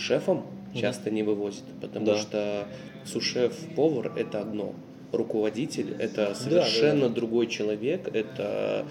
[0.00, 1.64] шефом, часто не вывозят.
[1.80, 2.16] Потому Да.
[2.18, 2.66] что
[3.04, 4.74] су-шеф-повар– это одно.
[5.12, 7.14] Руководитель– это да, совершенно да.
[7.14, 8.08] другой человек.
[8.12, 8.86] Это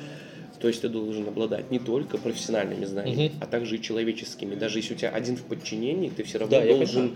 [0.59, 3.37] то есть ты должен обладать не только профессиональными знаниями, Мгм.
[3.39, 4.55] а также и человеческими.
[4.55, 7.15] Даже если у тебя один в подчинении, ты все равно Да, должен...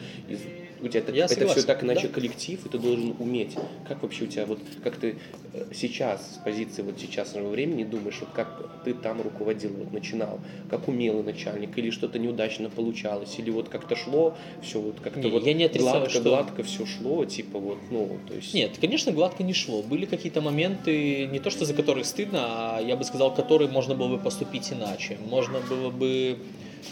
[0.84, 2.14] У тебя так- это согласен, все так иначе да.
[2.14, 3.56] коллектив, и ты должен уметь.
[3.88, 5.16] Как вообще у тебя, вот как ты
[5.54, 10.40] э, сейчас, с позиции вот сейчасного времени думаешь, вот как ты там руководил, вот начинал,
[10.70, 15.30] как умелый начальник, или что-то неудачно получалось, или вот как-то шло, все вот как-то Не,
[15.30, 18.54] вот я не отрицаю, гладко, что- гладко все шло, типа вот, ну, то есть...
[18.54, 19.82] Нет, конечно, гладко не шло.
[19.82, 22.40] Были какие-то моменты, не то что за которые стыдно,
[22.78, 25.18] а я бы сказал, которые можно было бы поступить иначе.
[25.30, 26.38] Можно было бы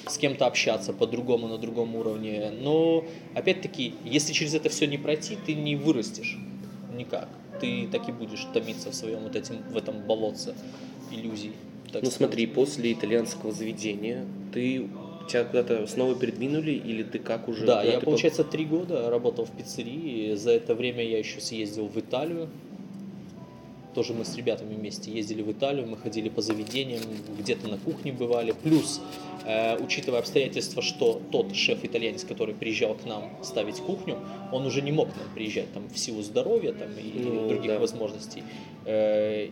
[0.07, 2.51] с кем-то общаться по-другому, на другом уровне.
[2.61, 3.03] Но,
[3.35, 6.37] опять-таки, если через это все не пройти, ты не вырастешь
[6.95, 7.29] никак.
[7.59, 10.55] Ты так и будешь томиться в своем вот этим, в этом болотце
[11.11, 11.51] иллюзий.
[11.91, 12.13] так Ну сказать.
[12.13, 14.87] смотри, после итальянского заведения ты
[15.29, 17.65] тебя куда-то снова передвинули, или ты как уже...
[17.65, 20.35] Да, я, получается, три года работал в пиццерии.
[20.35, 22.49] За это время я еще съездил в Италию.
[23.93, 27.01] Тоже мы с ребятами вместе ездили в Италию, мы ходили по заведениям,
[27.37, 28.53] где-то на кухне бывали.
[28.63, 29.01] Плюс,
[29.45, 34.17] э, учитывая обстоятельства, что тот шеф-итальянец, который приезжал к нам ставить кухню,
[34.53, 37.71] он уже не мог к нам приезжать там, в силу здоровья там, и Ну, других
[37.71, 37.79] да.
[37.79, 38.43] возможностей.
[38.85, 39.49] Э,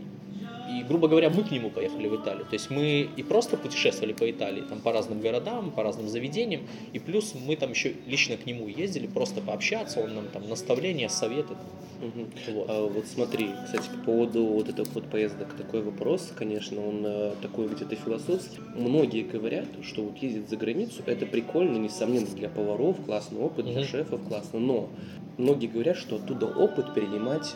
[0.70, 2.46] и, грубо говоря, мы к нему поехали в Италию.
[2.46, 6.62] То есть мы и просто путешествовали по Италии, там по разным городам, по разным заведениям.
[6.94, 11.10] И плюс мы там еще лично к нему ездили, просто пообщаться, он нам там наставления,
[11.10, 11.56] советы.
[12.02, 12.30] Мгм.
[12.54, 12.66] Вот.
[12.70, 17.34] А, вот смотри, кстати, по поводу вот этих вот поездок, такой вопрос, конечно, он э,
[17.42, 18.62] такой где-то философский.
[18.76, 23.82] Многие говорят, что вот ездить за границу, это прикольно, несомненно, для поваров, классный опыт, для
[23.82, 23.90] Мгм.
[23.90, 24.90] шефов классно, но
[25.38, 27.56] многие говорят, что оттуда опыт перенимать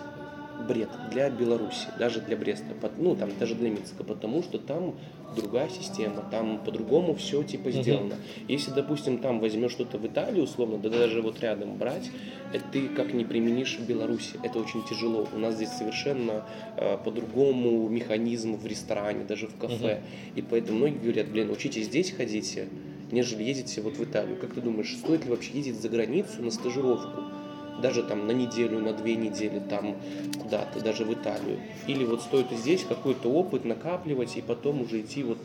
[0.67, 4.95] бред для Беларуси, даже для Бреста, ну там даже для Минска, потому что там
[5.35, 8.15] другая система, там по-другому все типа сделано.
[8.47, 12.09] Если, допустим, там возьмешь что-то в Италии, условно, да даже вот рядом брать,
[12.53, 14.39] это ты как не применишь в Беларуси.
[14.43, 15.27] Это очень тяжело.
[15.33, 16.45] У нас здесь совершенно
[16.77, 20.01] э, по-другому механизм в ресторане, даже в кафе.
[20.35, 22.67] И поэтому многие говорят, блин, учитесь здесь ходите,
[23.11, 24.37] нежели ездите вот в Италию.
[24.37, 27.32] Как ты думаешь, стоит ли вообще ездить за границу на стажировку?
[27.81, 29.95] Даже там на неделю, на две недели, там
[30.41, 31.59] куда-то, даже в Италию.
[31.87, 35.39] Или вот стоит здесь какой-то опыт накапливать и потом уже идти вот,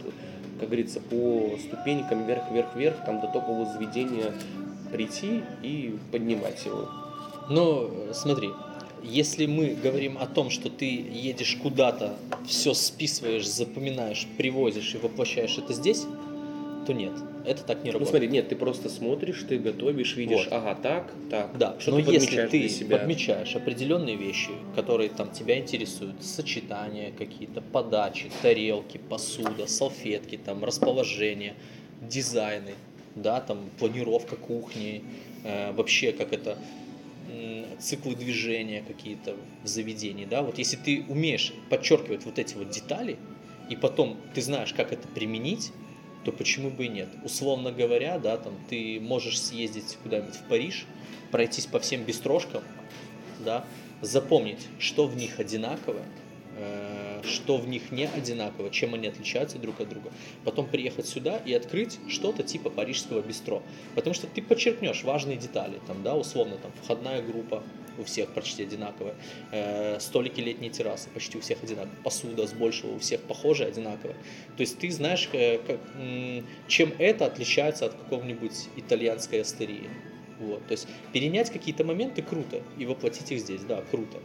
[0.60, 4.32] как говорится, по ступенькам вверх, вверх, вверх, там до топового заведения
[4.92, 6.88] прийти и поднимать его.
[7.48, 8.50] Но э, смотри,
[9.02, 15.56] если мы говорим о том, что ты едешь куда-то, все списываешь, запоминаешь, привозишь и воплощаешь
[15.58, 16.04] это здесь,
[16.86, 17.12] то нет,
[17.44, 18.10] это так не Ну работает.
[18.10, 20.52] смотри, нет, ты просто смотришь, ты готовишь, видишь, Вот.
[20.52, 21.56] ага, так, так.
[21.58, 22.98] Да, что но ты если ты себя.
[22.98, 31.54] подмечаешь определенные вещи, которые там тебя интересуют, сочетания какие-то, подачи, тарелки, посуда, салфетки, там расположение,
[32.00, 32.74] дизайны,
[33.14, 35.02] да, там планировка кухни,
[35.44, 36.58] э, вообще как это
[37.78, 43.16] циклы движения какие-то в заведении, да, вот если ты умеешь подчеркивать вот эти вот детали,
[43.68, 45.72] и потом ты знаешь, как это применить,
[46.24, 47.08] то почему бы и нет?
[47.24, 50.86] Условно говоря, да, там ты можешь съездить куда-нибудь в Париж,
[51.30, 52.62] пройтись по всем бистрошкам,
[53.40, 53.64] да,
[54.00, 56.04] запомнить, что в них одинаковое,
[56.56, 60.10] э, что в них не одинаково, чем они отличаются друг от друга.
[60.44, 63.62] Потом приехать сюда и открыть что-то типа парижского бистро.
[63.94, 65.80] Потому что ты подчеркнешь важные детали.
[65.86, 67.62] Там, да, условно, там входная группа
[67.98, 69.14] у всех почти одинаковая.
[69.52, 71.96] Э, столики летней террасы почти у всех одинаковые.
[72.02, 74.16] Посуда с большего у всех похожая, одинаковая.
[74.56, 75.80] То есть ты знаешь, э, как,
[76.68, 79.88] чем это отличается от какого-нибудь итальянской астерии.
[80.40, 80.64] Вот.
[80.66, 84.18] То есть перенять какие-то моменты круто и воплотить их здесь, да, круто.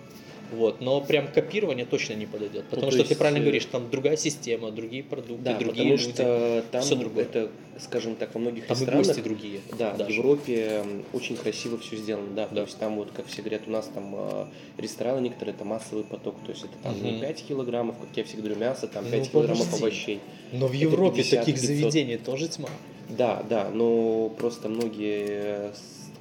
[0.54, 0.82] Вот.
[0.82, 2.66] Но прям копирование точно не подойдет.
[2.66, 5.54] Потому Ну, то что ты есть, правильно э, говоришь, там другая система, другие продукты, Да,
[5.58, 6.04] другие потому люди.
[6.14, 7.24] что там всё другое.
[7.26, 9.62] это, скажем так, во многих там ресторанах, гости другие.
[9.78, 10.12] да, в даже.
[10.14, 12.56] Европе м, очень красиво все сделано, да, Да.
[12.56, 14.46] то есть там вот, как все говорят, у нас там э,
[14.78, 17.22] рестораны некоторые, это массовый поток, то есть это там не Мгм.
[17.22, 19.84] 5 килограммов, как я всегда говорю, мяса, там Ну, 5 килограммов подожди.
[19.86, 20.20] овощей.
[20.52, 21.68] Но в Европе 50, таких 500.
[21.68, 22.70] заведений тоже тьма.
[23.10, 25.72] Да, да, но просто многие, э,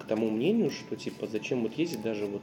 [0.02, 2.42] к тому мнению, что типа зачем вот ездить даже вот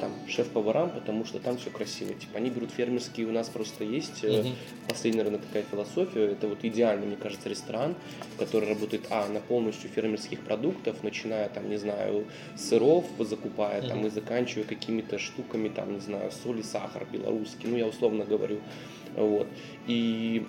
[0.00, 2.12] там шеф-поварам, потому что там все красиво.
[2.14, 4.54] Типа они берут фермерские, у нас просто есть Мгм.
[4.88, 6.24] последняя, наверное, такая философия.
[6.32, 7.94] Это вот идеальный, мне кажется, ресторан,
[8.38, 14.08] который работает, а, на полностью фермерских продуктов, начиная там, не знаю, сыров, закупая там Мгм.
[14.08, 18.60] и заканчивая какими-то штуками, там, не знаю, соль и сахар белорусский, ну, я условно говорю.
[19.14, 19.48] Вот.
[19.86, 20.46] И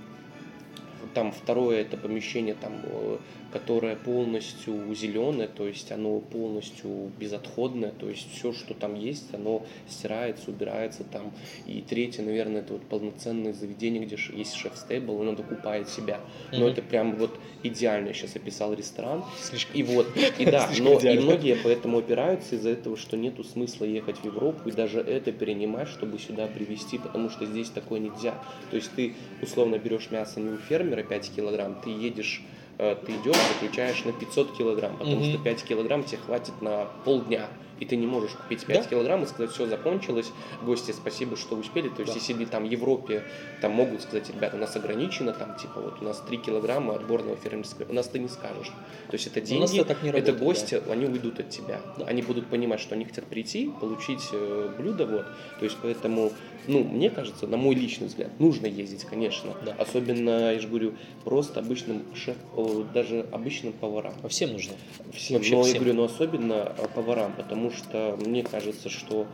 [1.14, 3.18] там второе это помещение, там, э,
[3.52, 9.66] которое полностью зеленое, то есть оно полностью безотходное, то есть все, что там есть, оно
[9.88, 11.32] стирается, убирается там.
[11.66, 16.20] И третье, наверное, это вот полноценное заведение, где есть шеф-стейбл, и он докупает себя.
[16.52, 16.68] Но Мгм.
[16.68, 19.24] это прям вот идеально я сейчас описал ресторан.
[19.40, 19.76] Слишком.
[19.76, 20.08] И вот,
[20.38, 24.26] и да, Слишком но и многие поэтому опираются из-за этого, что нету смысла ехать в
[24.26, 28.36] Европу и даже это перенимать, чтобы сюда привезти, потому что здесь такое нельзя.
[28.70, 32.42] То есть ты условно берешь мясо не у фермера 5 килограмм, ты едешь,
[32.78, 35.26] ты идешь, заключаешь на 500 килограмм, потому Мгм.
[35.32, 37.48] что 5 килограмм тебе хватит на полдня.
[37.80, 38.90] И ты не можешь купить 5 Да.
[38.90, 40.32] килограмм и сказать, все, закончилось,
[40.64, 41.90] гости, спасибо, что успели.
[41.90, 42.20] То есть, Да.
[42.20, 43.24] если там в Европе
[43.62, 47.36] там могут сказать, ребята, у нас ограничено, там, типа, вот у нас 3 килограмма отборного
[47.38, 48.70] фермерского, у нас ты не скажешь.
[49.10, 51.80] То есть, это деньги, это так не это работает, гости, они уйдут от тебя.
[51.98, 52.06] Да.
[52.06, 55.26] Они будут понимать, что они хотят прийти, получить э, блюдо, вот.
[55.60, 56.32] То есть, поэтому,
[56.66, 59.54] ну, мне кажется, на мой личный взгляд, нужно ездить, конечно.
[59.66, 59.74] Да.
[59.78, 60.94] Особенно, я же говорю,
[61.24, 64.14] просто обычным шеф, о, даже обычным поварам.
[64.24, 64.74] А всем нужно.
[65.14, 65.76] Всем, Вообще но я всем.
[65.78, 69.28] говорю, но особенно а, поварам, потому что мне кажется, что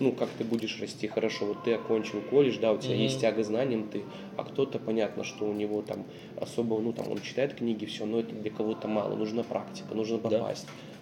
[0.00, 3.02] ну, как ты будешь расти хорошо, вот ты окончил колледж, да, у тебя Мгм.
[3.02, 4.02] есть тяга знанием, ты,
[4.36, 8.20] а кто-то, понятно, что у него там особо, ну, там, он читает книги, все, но
[8.20, 10.54] это для кого-то мало, нужна практика, нужно Да.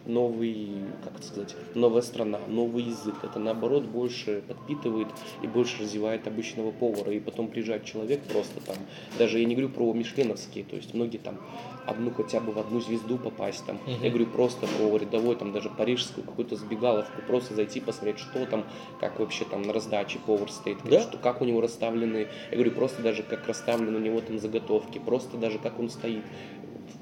[0.07, 5.09] Новый, как это сказать, новая страна, новый язык, это наоборот больше подпитывает
[5.43, 8.77] и больше развивает обычного повара, и потом приезжает человек просто там,
[9.19, 11.37] даже я не говорю про мишленовские, то есть многие там
[11.85, 14.03] одну хотя бы в одну звезду попасть там, Мгм.
[14.03, 18.65] я говорю просто про рядовой там даже парижскую какую-то сбегаловку, просто зайти посмотреть, что там,
[19.01, 21.01] как вообще там на раздаче повар стоит, Да.
[21.01, 24.99] что, как у него расставлены, я говорю просто даже как расставлены у него там заготовки,
[24.99, 26.25] просто даже как он стоит,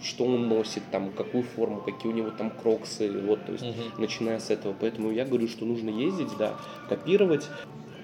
[0.07, 3.99] что он носит там, какую форму, какие у него там кроксы, вот, то есть Мгм.
[3.99, 4.75] начиная с этого.
[4.79, 6.57] Поэтому я говорю, что нужно ездить, да,
[6.89, 7.49] копировать.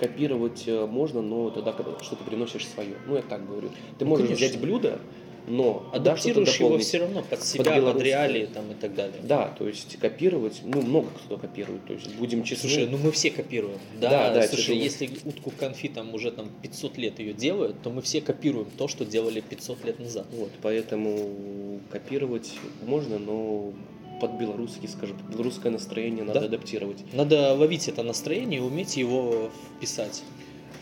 [0.01, 2.95] Копировать э, можно, но тогда, когда что ты приносишь свое.
[3.07, 3.69] Ну, я так говорю.
[3.99, 4.47] Ты Ну, можешь конечно.
[4.49, 4.99] взять блюдо,
[5.47, 8.05] но да, что-то Адаптируешь его все равно под себя, под, белорусское.
[8.07, 9.21] реалии там и так далее.
[9.23, 12.69] Да, то есть копировать, ну, много кто копирует, то есть будем честны.
[12.69, 13.79] Слушай, ну мы все копируем.
[14.01, 14.79] Да, Да, да, слушай, тяжело.
[14.81, 18.89] если утку конфи там уже там 500 лет ее делают, то мы все копируем то,
[18.89, 20.27] что делали 500 лет назад.
[20.33, 22.53] Вот, поэтому копировать
[22.87, 23.73] можно, но
[24.21, 26.47] под белорусский, скажем, под белорусское настроение надо Да.
[26.47, 26.99] адаптировать.
[27.13, 30.23] Надо ловить это настроение и уметь его вписать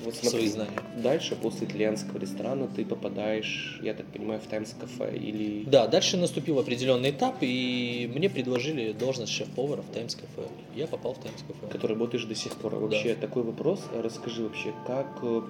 [0.05, 0.73] Вот в свои знания.
[0.97, 5.65] Дальше, после итальянского ресторана, ты попадаешь, я так понимаю, в Таймс-кафе или...
[5.65, 10.49] Да, дальше наступил определенный этап, и мне предложили должность шеф-повара в Таймс Кафе.
[10.75, 11.67] Я попал в Таймс Кафе.
[11.71, 12.77] который работаешь до сих пор.
[12.77, 15.43] Вообще, такой вопрос, расскажи вообще, как, э,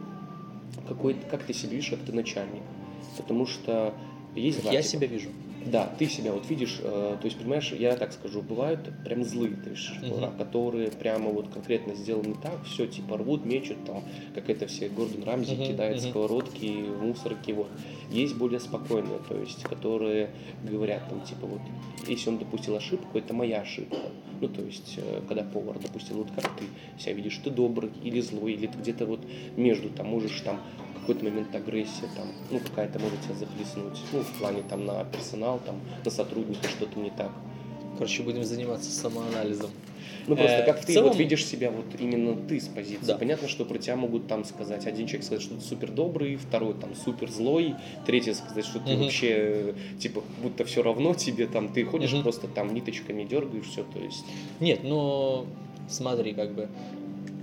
[0.89, 2.63] какой, как ты себя видишь, как ты начальник?
[3.17, 3.95] Потому что
[4.35, 5.31] есть Я себя вижу.
[5.65, 9.57] Да, ты себя вот видишь, э, то есть, понимаешь, я так скажу, бывают прям злые
[9.71, 10.11] есть, Мгм.
[10.11, 14.03] повара, которые прямо вот конкретно сделаны так, все, типа рвут, мечут, там,
[14.35, 16.11] как это все, Гордон Рамзи Мгм, кидает мгм.
[16.11, 17.71] сковородки, мусорки, вот.
[18.09, 20.31] Есть более спокойные, то есть, которые
[20.63, 21.61] говорят, там, типа, вот,
[22.09, 23.97] если он допустил ошибку, это моя ошибка.
[24.41, 26.65] Ну, то есть, э, когда повар допустил, вот как ты
[26.99, 29.21] себя видишь, ты добрый или злой, или ты где-то вот
[29.57, 30.61] между, там, можешь там
[31.11, 35.61] какой-то момент агрессия, там, ну, какая-то может тебя захлестнуть, ну, в плане, там, на персонал,
[35.67, 37.31] там, на сотрудника что-то не так.
[37.99, 39.71] Короче, будем заниматься самоанализом.
[40.29, 43.05] Ну, просто Э, как ты целом- вот видишь себя, вот именно ты с позиции.
[43.07, 43.17] Да.
[43.19, 46.75] Понятно, что про тебя могут там сказать, один человек сказать, что ты супер добрый, второй
[46.75, 47.75] там супер злой,
[48.07, 49.03] третий сказать, что ты Мгм.
[49.05, 52.23] вообще, типа, будто все равно тебе, там, ты ходишь Мгм.
[52.23, 54.25] просто там ниточками дергаешь, все, то есть...
[54.61, 55.47] Нет, но
[55.89, 56.69] смотри, как бы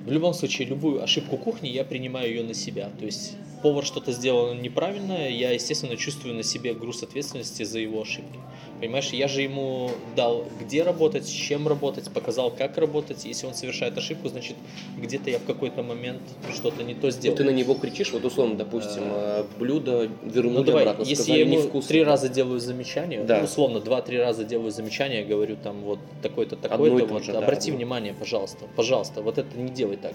[0.06, 2.90] в любом случае любую ошибку кухни я принимаю ее на себя.
[2.98, 8.02] То есть повар что-то сделал неправильно, я, естественно, чувствую на себе груз ответственности за его
[8.02, 8.40] ошибки.
[8.80, 13.26] Понимаешь, я же ему дал, где работать, с чем работать, показал, как работать.
[13.26, 14.56] Если он совершает ошибку, значит,
[14.98, 16.22] где-то я в какой-то момент
[16.54, 17.36] что-то не то Ну, сделал.
[17.38, 21.40] ты на него кричишь, вот условно, допустим, э, блюдо вернули Ну давай, обратно, если сказали
[21.40, 21.88] я ему невкусно.
[21.88, 23.42] три раза делаю замечание, Да.
[23.44, 27.78] условно, два-три раза делаю замечание, говорю там вот такой-то, такой-то, вот, же, да, обрати одно.
[27.80, 30.14] внимание, пожалуйста, пожалуйста, вот это не делай так.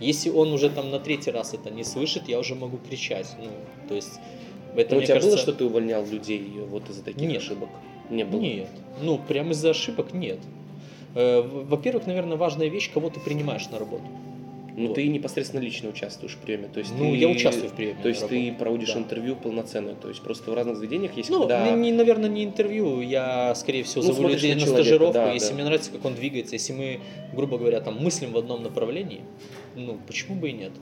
[0.00, 3.48] Если он уже там на третий раз это не слышит, я уже могу кричать, ну,
[3.88, 4.20] то есть
[4.76, 5.36] это, Но у тебя кажется...
[5.36, 7.38] было, что ты увольнял людей вот из-за таких Нет.
[7.38, 7.68] ошибок?
[8.10, 8.40] Не было?
[8.40, 8.68] Нет,
[9.00, 10.38] ну, прям из-за ошибок нет.
[11.14, 14.04] Э, Во-первых, наверное, важная вещь, кого ты принимаешь на работу.
[14.78, 14.94] Ну, Вот.
[14.96, 16.68] ты непосредственно лично участвуешь в приеме.
[16.68, 18.98] То есть Ну, ты- я участвую в приеме То есть ты проводишь да.
[18.98, 19.94] интервью полноценное.
[19.94, 21.70] То есть просто в разных заведениях есть, Ну, когда...
[21.70, 23.00] не, наверное, не интервью.
[23.00, 25.14] Я, скорее всего, Ну, зову людей на, человека, стажировку.
[25.14, 25.54] да, если да.
[25.54, 27.00] мне нравится, как он двигается, если мы,
[27.34, 29.22] грубо говоря, там мыслим в одном направлении,
[29.74, 30.72] ну, почему бы и нет?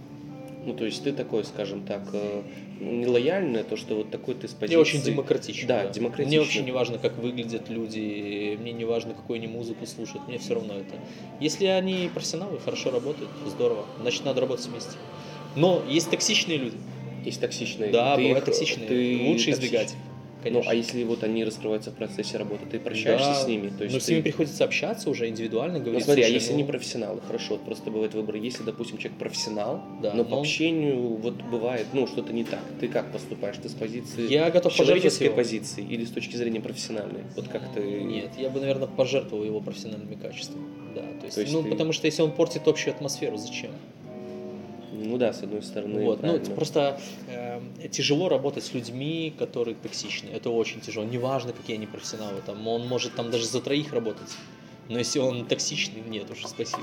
[0.67, 2.43] Ну, то есть ты такой, скажем так, э,
[2.81, 4.73] не лояльный, то, что вот такой ты с позиции...
[4.75, 5.67] Я очень демократичный.
[5.69, 6.27] Да, демократичный.
[6.27, 10.39] Мне вообще не важно, как выглядят люди, мне не важно, какую они музыку слушают, мне
[10.39, 10.95] все равно это.
[11.41, 14.93] Если они профессионалы, хорошо работают, здорово, значит, надо работать вместе.
[15.57, 16.77] Но есть токсичные люди.
[17.25, 17.91] Есть токсичные.
[17.93, 18.89] Да, Ты бывают их- токсичные.
[18.89, 19.95] ты Лучше токсич- избегать.
[20.45, 20.71] Ну, Конечно.
[20.71, 23.71] а если вот они раскрываются в процессе работы, ты прощаешься Да, с ними?
[23.71, 26.05] То есть но с ты- ними приходится общаться уже индивидуально, Ну говорить.
[26.05, 28.37] смотри, а «Слушай, если ну, не профессионалы, хорошо, вот просто бывает выбор.
[28.37, 32.61] Если, допустим, человек профессионал, Да, но по но- общению вот бывает, ну, что-то не так.
[32.81, 33.57] Ты как поступаешь?
[33.63, 37.21] Ты с позиции Я готов человеческой позиции или с точки зрения профессиональной?
[37.37, 37.81] Вот как ты...
[38.03, 40.65] Нет, я бы, наверное, пожертвовал его профессиональными качествами.
[40.95, 43.71] Да, то есть, То есть ну, ты- потому что если он портит общую атмосферу, зачем?
[44.97, 46.55] Ну да, с одной стороны, вот, ну, правильно.
[46.55, 50.29] просто э, тяжело работать с людьми, которые токсичны.
[50.29, 51.05] Это очень тяжело.
[51.05, 52.41] Неважно, какие они профессионалы.
[52.47, 54.31] Там, он может там даже за троих работать.
[54.89, 56.83] Но если он токсичный, нет уж, спасибо.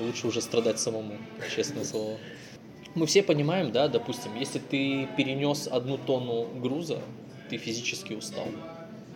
[0.00, 1.14] Лучше уже страдать самому,
[1.54, 2.18] честное слово.
[2.96, 7.00] Мы все понимаем, да, допустим, если ты перенес одну тонну груза,
[7.48, 8.46] ты физически устал.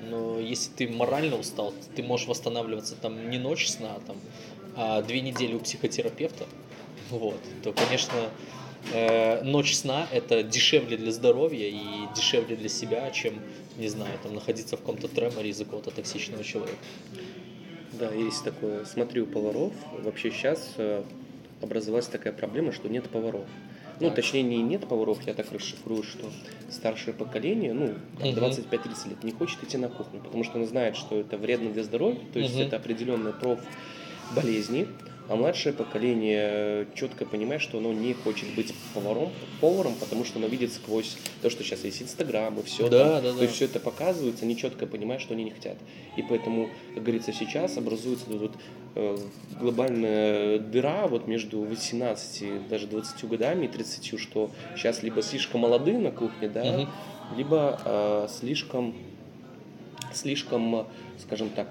[0.08, 4.16] Но если ты морально устал, ты можешь восстанавливаться там не ночь сна, там,
[4.76, 6.44] а две недели у психотерапевта,
[7.10, 8.30] вот, то, конечно,
[8.92, 13.34] э, ночь сна это дешевле для здоровья и дешевле для себя, чем,
[13.76, 16.78] не знаю, там находиться в каком-то треморе из-за какого-то токсичного человека.
[17.92, 18.84] Да, есть такое.
[18.84, 19.72] Смотрю поваров.
[20.02, 21.02] Вообще сейчас э,
[21.62, 23.46] образовалась такая проблема, что нет поваров.
[24.00, 24.16] Ну, Так.
[24.16, 26.30] точнее, не нет поваров, я так расшифрую, что
[26.70, 28.38] старшее поколение, ну, там, Мгм.
[28.38, 31.82] 25-30 лет, не хочет идти на кухню, потому что оно знает, что это вредно для
[31.82, 32.62] здоровья, то есть Мгм.
[32.62, 33.58] это определенная проф
[34.36, 34.86] болезни,
[35.28, 40.48] а младшее поколение четко понимает, что оно не хочет быть поваром, поваром, потому что оно
[40.48, 42.88] видит сквозь то, что сейчас есть Инстаграм и все.
[42.88, 43.42] Да, да, То да.
[43.42, 45.76] есть все это показывается, они четко понимают, что они не хотят.
[46.16, 48.52] И поэтому, как говорится, сейчас образуется вот, вот,
[48.94, 49.18] э,
[49.60, 55.98] глобальная дыра вот между 18, даже 20 годами и 30, что сейчас либо слишком молоды
[55.98, 56.88] на кухне, да, Мгм.
[57.36, 58.94] либо э, слишком,
[60.14, 60.86] слишком,
[61.18, 61.68] скажем так,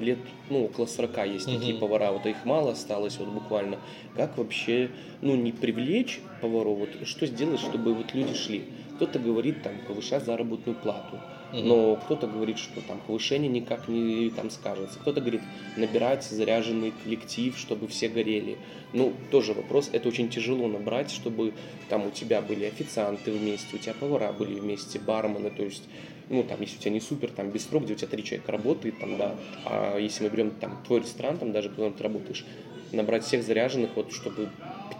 [0.00, 0.18] лет,
[0.50, 1.80] ну, около 40 есть такие Мгм.
[1.80, 3.78] повара, вот их мало осталось вот буквально.
[4.16, 8.64] Как вообще, ну, не привлечь поваров, вот что сделать, чтобы вот люди шли?
[8.96, 11.18] Кто-то говорит, там, повышать заработную плату,
[11.52, 11.68] Мгм.
[11.68, 14.98] но кто-то говорит, что там повышение никак не там скажется.
[14.98, 15.42] Кто-то говорит,
[15.76, 18.58] набирать заряженный коллектив, чтобы все горели.
[18.92, 21.52] Ну, тоже вопрос, это очень тяжело набрать, чтобы
[21.88, 25.84] там у тебя были официанты вместе, у тебя повара были вместе, бармены, то есть
[26.30, 28.98] ну, там, если у тебя не супер, там, бистро, где у тебя три человека работает,
[28.98, 32.44] там, да, а если мы берем, там, твой ресторан, там, даже когда ты работаешь,
[32.92, 34.48] набрать всех заряженных, вот, чтобы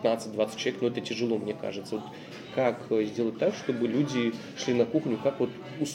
[0.02, 1.96] 15-20 человек, ну, это тяжело, мне кажется.
[1.96, 2.04] Вот
[2.58, 5.48] как сделать так, чтобы люди шли на кухню, как вот,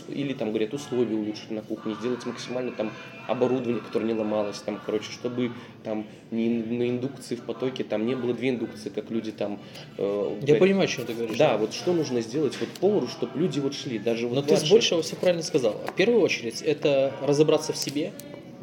[0.07, 2.89] или там, говорят, условия улучшить на кухне, сделать максимально там
[3.27, 5.51] оборудование, которое не ломалось, там, короче, чтобы
[5.83, 9.59] там не на индукции в потоке, там не было две индукции, как люди там...
[9.97, 10.59] э, Я говорят.
[10.59, 11.37] понимаю, о чем ты говоришь.
[11.37, 14.55] Да, вот что нужно сделать вот повару, чтобы люди вот шли, даже вот Но ты
[14.55, 15.73] с большего все правильно сказал.
[15.85, 18.13] В первую очередь, это разобраться в себе,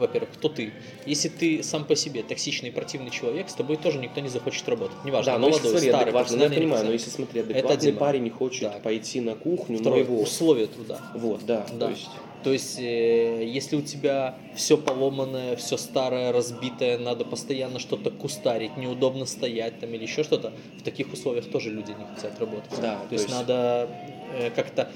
[0.01, 0.73] во-первых, кто ты.
[1.07, 4.69] Если ты сам по себе токсичный и противный человек, с тобой тоже никто не захочет
[4.69, 4.97] работать.
[5.05, 8.23] Неважно, Да, если молодой, смотри, старый, адекватно, ну, я понимаю, но если смотри, адекватный парень
[8.25, 8.71] не хочет Да.
[8.83, 10.23] пойти на кухню, Второе, но его...
[10.23, 11.01] условия труда.
[11.15, 11.87] Вот, да, Да.
[11.87, 12.09] то есть...
[12.43, 18.79] То есть, э, если у тебя все поломанное, все старое, разбитое, надо постоянно что-то кустарить,
[18.79, 22.81] неудобно стоять там или еще что-то, в таких условиях тоже люди не хотят работать.
[22.81, 23.91] Да, то, то есть, есть- надо
[24.39, 24.91] э, как-то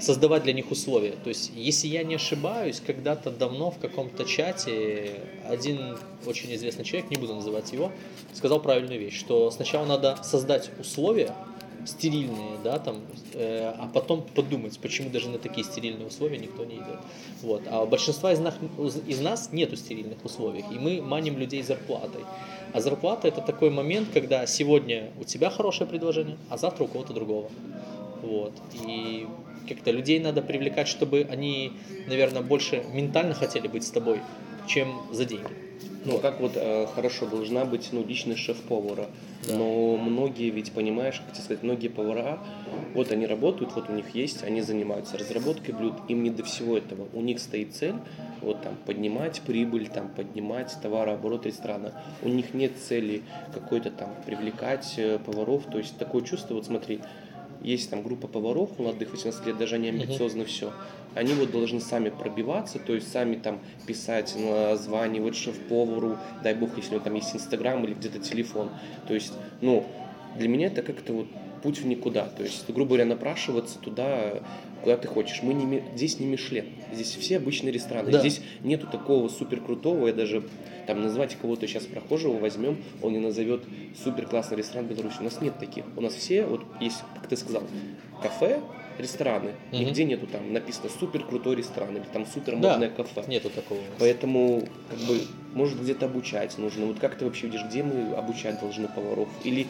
[0.00, 1.12] создавать для них условия.
[1.24, 7.10] То есть, если я не ошибаюсь, когда-то давно в каком-то чате один очень известный человек,
[7.10, 7.90] не буду называть его,
[8.32, 11.34] сказал правильную вещь, что сначала надо создать условия,
[11.88, 13.00] стерильные, да, там,
[13.34, 16.98] э, а потом подумать, почему даже на такие стерильные условия никто не идет.
[17.42, 17.62] Вот.
[17.70, 18.54] А у большинства из нас,
[19.06, 22.24] из нас нету стерильных условий, и мы маним людей зарплатой.
[22.72, 27.14] А зарплата это такой момент, когда сегодня у тебя хорошее предложение, а завтра у кого-то
[27.14, 27.50] другого.
[28.22, 28.52] Вот.
[28.86, 29.26] И
[29.68, 31.72] как-то людей надо привлекать, чтобы они,
[32.06, 34.20] наверное, больше ментально хотели быть с тобой,
[34.66, 35.68] чем за деньги.
[36.04, 39.06] Ну, как вот э, хорошо должна быть ну, личность шеф-повара.
[39.46, 39.54] Да.
[39.54, 42.38] Но многие ведь, понимаешь, как тебе сказать, многие повара,
[42.94, 46.78] вот они работают, вот у них есть, они занимаются разработкой блюд, им не до всего
[46.78, 47.08] этого.
[47.12, 47.94] У них стоит цель,
[48.40, 51.92] вот там, поднимать прибыль, там, поднимать товарооборот ресторана.
[52.22, 55.64] У них нет цели какой-то там привлекать э, поваров.
[55.70, 57.00] То есть такое чувство, вот смотри,
[57.62, 60.72] есть там группа поваров молодых, 18 лет, даже они амбициозны все.
[61.14, 66.90] Они вот должны сами пробиваться, то есть сами там писать, названивать шеф-повару, дай бог, если
[66.90, 68.70] у него там есть Инстаграм или где-то телефон.
[69.06, 69.86] То есть, ну,
[70.36, 71.26] для меня это как-то вот
[71.62, 72.26] путь в никуда.
[72.26, 74.42] То есть, грубо говоря, напрашиваться туда,
[74.82, 75.42] куда ты хочешь.
[75.42, 78.10] Мы не, здесь не Мишлен, здесь все обычные рестораны.
[78.10, 78.20] Да.
[78.20, 80.44] Здесь нету такого супер крутого, я даже
[80.86, 83.62] там назвать кого-то сейчас прохожего возьмем, он не назовет
[84.02, 85.16] супер классный ресторан Беларуси.
[85.20, 85.84] У нас нет таких.
[85.96, 87.62] У нас все, вот есть, как ты сказал,
[88.22, 88.60] кафе,
[88.98, 89.52] рестораны.
[89.70, 89.80] Мгм.
[89.80, 93.24] Нигде нету там написано супер крутой ресторан или там супер модное кафе.
[93.26, 93.80] Нету такого.
[93.98, 95.20] Поэтому, как бы,
[95.54, 96.86] может где-то обучать нужно.
[96.86, 99.28] Вот как ты вообще видишь, где мы обучать должны поваров?
[99.44, 99.66] Или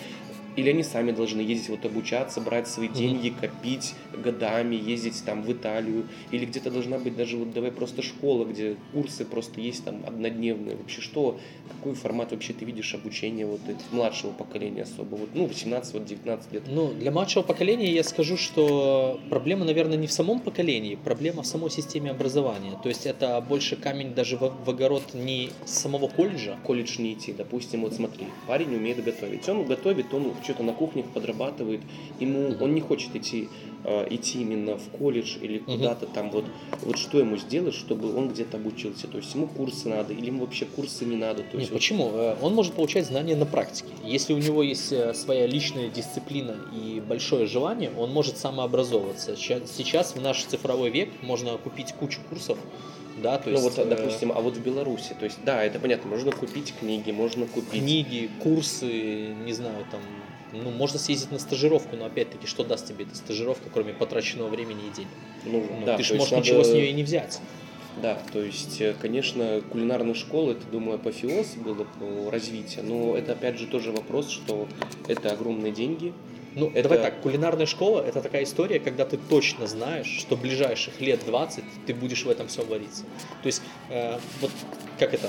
[0.59, 5.53] или они сами должны ездить вот обучаться, брать свои деньги, копить годами, ездить там в
[5.53, 6.09] Италию.
[6.33, 10.75] Или где-то должна быть даже вот давай просто школа, где курсы просто есть там однодневные.
[10.75, 11.39] Вообще что,
[11.69, 13.61] какой формат вообще ты видишь обучения вот
[13.93, 15.15] младшего поколения особо?
[15.15, 16.63] Вот, ну, 18, вот 19 лет.
[16.67, 21.47] Ну, для младшего поколения я скажу, что проблема, наверное, не в самом поколении, проблема в
[21.47, 22.73] самой системе образования.
[22.83, 26.57] То есть это больше камень даже в, в огород не самого колледжа.
[26.57, 27.33] в колледж не идти.
[27.33, 29.49] Допустим, вот смотри, парень умеет готовить.
[29.49, 31.83] Он готовит, он что-то на кухнях подрабатывает.
[32.21, 33.51] Ему, он не хочет идти,
[33.85, 36.47] э, идти именно в колледж или куда-то там вот.
[36.83, 39.09] Вот что ему сделать, чтобы он где-то обучился?
[39.09, 41.43] То есть ему курсы надо или ему вообще курсы не надо?
[41.43, 42.11] То есть вот почему?
[42.15, 43.89] Э, Он может получать знания на практике.
[44.05, 49.37] Если у него есть э, своя личная дисциплина и большое желание, он может самообразовываться.
[49.37, 52.59] Сейчас в наш цифровой век можно купить кучу курсов,
[53.23, 55.79] да, то ну есть вот, э, допустим, а вот в Беларуси, то есть, да, это
[55.79, 57.83] понятно, можно купить книги, можно купить...
[57.83, 60.01] книги, курсы, не знаю, там,
[60.63, 64.81] ну, можно съездить на стажировку, но опять-таки, что даст тебе эта стажировка, кроме потраченного времени
[64.89, 65.11] и денег?
[65.45, 67.41] Ну, Ну, да, ты же можешь надо- ничего с нее и не взять.
[68.03, 73.33] Да, то есть, э, конечно, кулинарная школа, это, думаю, апофеоз было по развитию, но это,
[73.33, 74.69] опять же, тоже вопрос, что
[75.09, 76.13] это огромные деньги,
[76.55, 81.01] Ну, Это- давай так, кулинарная школа это такая история, когда ты точно знаешь, что ближайших
[81.01, 83.03] лет 20 ты будешь в этом всем вариться.
[83.43, 84.51] То есть, э, вот
[84.99, 85.29] как это,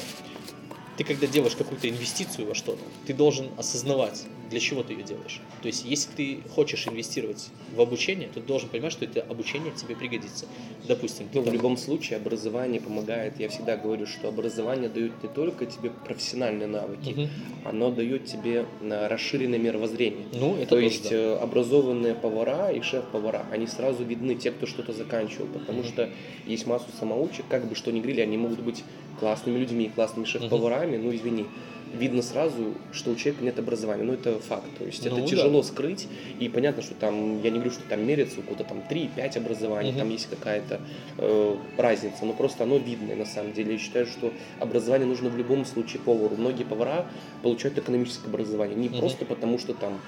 [1.00, 5.40] ты когда делаешь какую-то инвестицию во что-то, ты должен осознавать, для чего ты ее делаешь.
[5.62, 9.72] То есть, если ты хочешь инвестировать в обучение, то ты должен понимать, что это обучение
[9.72, 10.46] тебе пригодится.
[10.90, 13.40] Допустим, Ну, в там- любом случае, образование помогает.
[13.40, 17.30] Я всегда говорю, что образование дает не только тебе профессиональные навыки, Мгм.
[17.64, 20.26] оно дает тебе э, расширенное мировоззрение.
[20.34, 21.16] Ну, это То тоже, есть да.
[21.16, 26.10] э, образованные повара и шеф-повара, они сразу видны, те, кто что-то заканчивал, потому что
[26.46, 28.84] есть массу самоучек, как бы что ни говорили, они могут быть
[29.20, 31.46] классными людьми, классными шеф-поварами, ну извини,
[31.94, 35.28] видно сразу, что у человека нет образования, ну это факт, то есть Ну, это да.
[35.28, 36.08] тяжело скрыть,
[36.40, 39.92] и понятно, что там, я не говорю, что там мерится, у кого-то там 3-5 образований,
[39.92, 40.00] Мгм.
[40.00, 40.80] там есть какая-то
[41.18, 43.74] э, разница, но просто оно видно на самом деле.
[43.74, 46.36] Я считаю, что образование нужно в любом случае повару.
[46.38, 47.06] Многие повара
[47.42, 49.00] получают экономическое образование не Мгм.
[49.00, 50.00] просто потому, что там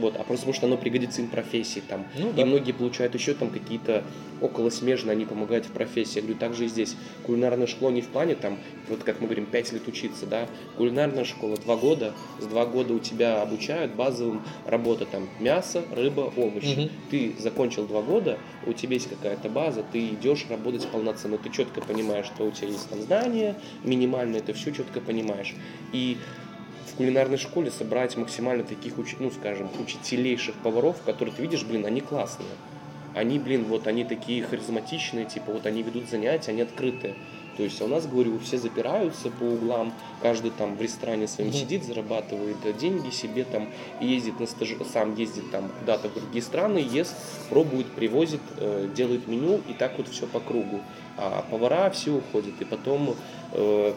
[0.00, 2.06] вот, а просто потому, что оно пригодится им в профессии там.
[2.18, 2.44] Ну, И да.
[2.46, 4.04] многие получают еще там какие-то
[4.40, 6.16] около смежные, они помогают в профессии.
[6.16, 6.96] Я говорю, также и здесь.
[7.24, 10.46] Кулинарная школа не в плане там, вот как мы говорим, 5 лет учиться, да.
[10.76, 16.32] Кулинарная школа 2 года, с 2 года у тебя обучают базовым работа там мясо, рыба,
[16.36, 16.78] овощи.
[16.80, 16.90] Мгм.
[17.10, 21.80] Ты закончил 2 года, у тебя есть какая-то база, ты идешь работать полноценно, ты четко
[21.80, 25.54] понимаешь, что у тебя есть там знания минимальные, ты все четко понимаешь.
[25.92, 26.16] И
[27.00, 32.50] кулинарной школе собрать максимально таких, ну, скажем, учителейших поваров, которые ты видишь, блин, они классные.
[33.14, 37.14] Они, блин, вот они такие харизматичные, типа вот они ведут занятия, они открытые.
[37.56, 41.54] То есть а у нас, говорю, все запираются по углам, каждый там в ресторане своем
[41.54, 43.70] сидит, зарабатывает э, деньги себе там,
[44.02, 44.68] ездит на стаж...
[44.92, 47.16] сам ездит там куда-то в другие страны, ест,
[47.48, 50.80] пробует, привозит, э, делает меню, и так вот все по кругу.
[51.16, 53.16] А повара все уходят, и потом
[53.54, 53.94] э,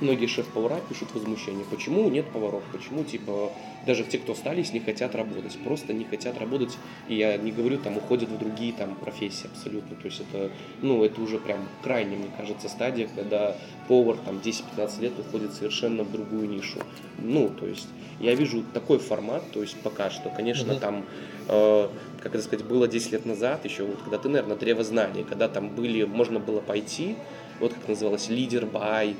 [0.00, 3.52] многие шеф-повара пишут возмущение, почему нет поваров, почему, типа,
[3.86, 6.76] даже те, кто остались, не хотят работать, просто не хотят работать,
[7.08, 10.50] и я не говорю, там, уходят в другие, там, профессии абсолютно, то есть это,
[10.82, 13.56] ну, это уже прям крайне, мне кажется, стадия, когда
[13.88, 16.78] повар, там, 10-15 лет уходит совершенно в другую нишу,
[17.18, 17.88] ну, то есть
[18.20, 20.80] я вижу такой формат, то есть пока что, конечно, Мгм.
[20.80, 21.04] там,
[21.48, 21.88] э,
[22.22, 25.48] как это сказать, было 10 лет назад, еще вот, когда ты, наверное, древо знаний, когда
[25.48, 27.16] там были, можно было пойти,
[27.60, 29.16] вот как называлось, лидер бай,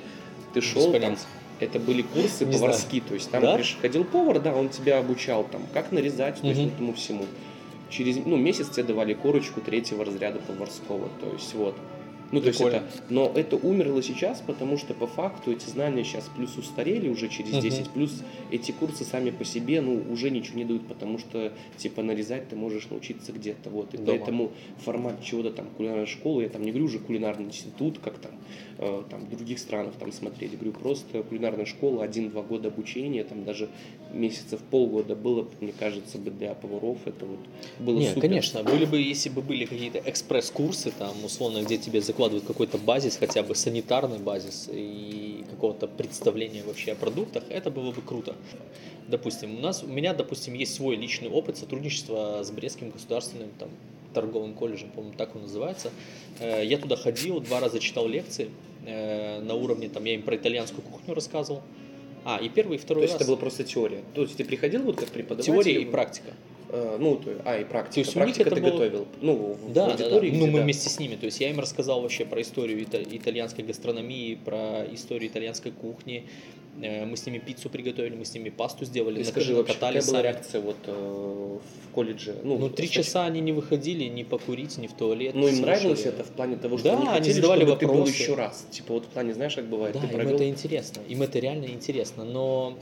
[0.53, 1.17] ты шел там,
[1.61, 3.57] это были курсы Не поварские, то есть там Да?
[3.57, 7.25] приходил повар, да, он тебя обучал там, как нарезать, то есть этому всему.
[7.91, 11.75] Через ну, месяц тебе давали корочку третьего разряда поварского, то есть вот.
[12.33, 12.77] Ну, то есть Прикольно.
[12.77, 17.27] это, но это умерло сейчас, потому что по факту эти знания сейчас плюс устарели уже
[17.27, 17.61] через Мгм.
[17.61, 18.23] 10, плюс
[18.53, 22.55] эти курсы сами по себе, ну, уже ничего не дают, потому что, типа, нарезать ты
[22.55, 23.95] можешь научиться где-то, вот.
[23.95, 24.07] И Дома.
[24.07, 24.53] поэтому
[24.85, 28.31] формат чего-то там, кулинарной школы, я там не говорю уже кулинарный институт, как там,
[29.11, 33.69] там в других странах там смотреть, говорю, просто кулинарная школа, один-два года обучения, там даже
[34.13, 37.39] месяцев полгода было, мне кажется, бы для поваров это вот
[37.79, 38.23] было Не, супер.
[38.23, 43.17] конечно, были бы, если бы были какие-то экспресс-курсы, там, условно, где тебе закладывают какой-то базис,
[43.17, 48.35] хотя бы санитарный базис и какого-то представления вообще о продуктах, это было бы круто.
[49.09, 53.69] Допустим, у нас, у меня, допустим, есть свой личный опыт сотрудничества с Брестским государственным там,
[54.15, 55.91] торговым колледжем, по-моему, так он называется.
[56.39, 58.49] Э, Я туда ходил, два раза читал лекции
[58.87, 61.63] э, на уровне, там, я им про итальянскую кухню рассказывал.
[62.25, 63.23] А, и первый, и То второй есть раз.
[63.23, 64.03] это была просто теория.
[64.15, 65.53] То есть ты приходил вот как преподаватель?
[65.53, 66.33] Теория и практика.
[66.69, 67.95] Э, ну, то, а, и практика.
[67.95, 69.07] То есть у них Практика это ты было- готовил.
[69.23, 70.05] Ну, в Да, да, да.
[70.05, 70.65] аудитории, Ну, мы да.
[70.65, 71.17] вместе с ними.
[71.17, 76.25] То есть я им рассказал вообще про историю ита- итальянской гастрономии, про историю итальянской кухни.
[76.83, 80.03] Э, Мы с ними пиццу приготовили, мы с ними пасту сделали, Ты скажи, вообще, какая
[80.03, 82.37] была реакция вот э, в колледже?
[82.43, 85.35] Ну, Ну, три часа они не выходили ни покурить, ни в туалет.
[85.35, 87.87] Ну, им нравилось это в плане того, что Да, они они хотели, задавали чтобы ты
[87.87, 88.23] был вопросы.
[88.23, 88.67] еще раз.
[88.71, 90.35] Типа вот в плане, знаешь, как бывает, Да, ты им провел...
[90.37, 92.79] это интересно, им это реально интересно, но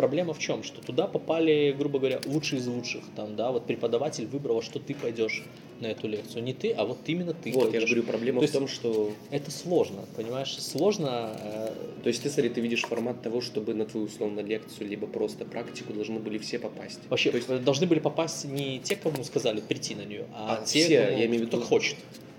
[0.00, 4.26] проблема в чем, что туда попали, грубо говоря, лучшие из лучших, там, да, вот преподаватель
[4.26, 5.44] выбрал, что ты пойдешь
[5.80, 7.88] на эту лекцию, не ты, а вот именно ты Вот, я пойдешь.
[7.90, 9.12] же говорю, проблема То в том, что...
[9.30, 11.36] Это сложно, понимаешь, сложно.
[11.38, 11.72] э,
[12.02, 15.44] То есть ты, смотри, ты видишь формат того, чтобы на твою условно лекцию, либо просто
[15.44, 17.00] практику должны были все попасть.
[17.10, 20.58] Вообще То есть э, должны были попасть не те, кому сказали прийти на нее, а,
[20.62, 21.96] А, те, все, кому- я имею кто виду- хочет.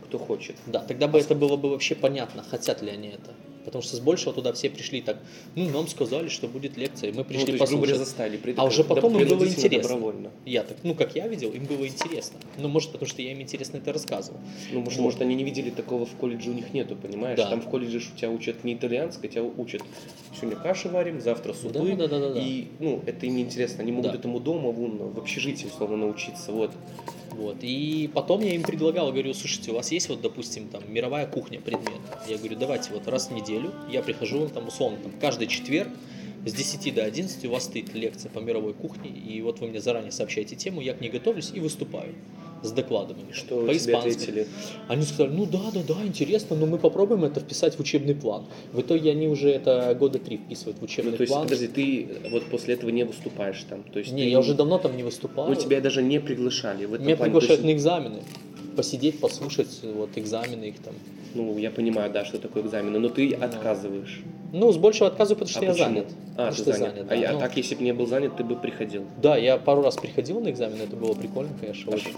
[0.08, 0.56] кто хочет.
[0.66, 3.32] Да, тогда бы это было бы вообще понятно, хотят ли они это.
[3.62, 5.18] Потому что с большего туда все пришли так,
[5.56, 7.98] ну, нам сказали, что будет лекция, и мы Ну, пришли есть, грубо говоря, послушать.
[8.00, 8.38] заставили.
[8.38, 9.90] При- А уже потом им было интересно.
[9.96, 10.32] Добровольно.
[10.46, 12.40] Я так, ну, как я видел, им было интересно.
[12.58, 14.40] Ну, может, потому что я им интересно это рассказывал.
[14.72, 15.04] Ну, может, Вот.
[15.04, 17.38] может, они не видели такого в колледже, у них нету, понимаешь?
[17.38, 17.50] Да.
[17.50, 19.82] Там в колледже у тебя учат не итальянское, тебя учат
[20.40, 21.74] сегодня каши варим, завтра супы.
[21.74, 22.40] Да, да, да, да, да.
[22.42, 23.84] И, ну, это им не интересно.
[23.84, 24.18] Они могут Да.
[24.18, 26.52] этому дома, вон, в общежитии, условно, научиться.
[26.52, 26.72] Вот.
[27.32, 27.58] Вот.
[27.62, 31.62] И потом я им предлагал, говорю, слушайте, у вас есть вот, допустим, там мировая кухня
[31.62, 31.94] предмет.
[32.28, 33.51] Я говорю, давайте вот раз в неделю
[33.90, 35.90] я прихожу, там условно, там, каждый четверг
[36.46, 39.80] с 10 до 11 у вас стоит лекция по мировой кухне, и вот вы мне
[39.80, 42.14] заранее сообщаете тему, я к ней готовлюсь и выступаю
[42.64, 43.32] с докладами.
[43.32, 44.46] Что по испански.
[44.88, 48.46] Они сказали, ну да, да, да, интересно, но мы попробуем это вписать в учебный план.
[48.72, 51.44] В итоге они уже это года три вписывают в учебный Ну, то есть, план.
[51.44, 53.82] подожди, ты вот после этого не выступаешь там?
[53.84, 55.48] То есть Не, ты- я уже давно там не выступал.
[55.48, 57.32] Ну, тебя даже не приглашали в этом Меня плане.
[57.32, 58.22] приглашают То на есть, экзамены.
[58.82, 60.96] Посидеть, послушать вот экзамены их там.
[61.36, 63.46] Ну, я понимаю, да, что такое экзамены, но ты Ну.
[63.46, 64.22] отказываешь.
[64.54, 65.88] Ну, с большего отказываю, потому что а я почему?
[65.88, 66.06] занят.
[66.10, 66.96] А, Потому ты что занят.
[66.96, 67.30] занят, а, я- да.
[67.30, 69.04] а Ну, так, если бы не был занят, ты бы приходил.
[69.22, 72.14] Да, я пару раз приходил на экзамен, это было прикольно, конечно, А очень.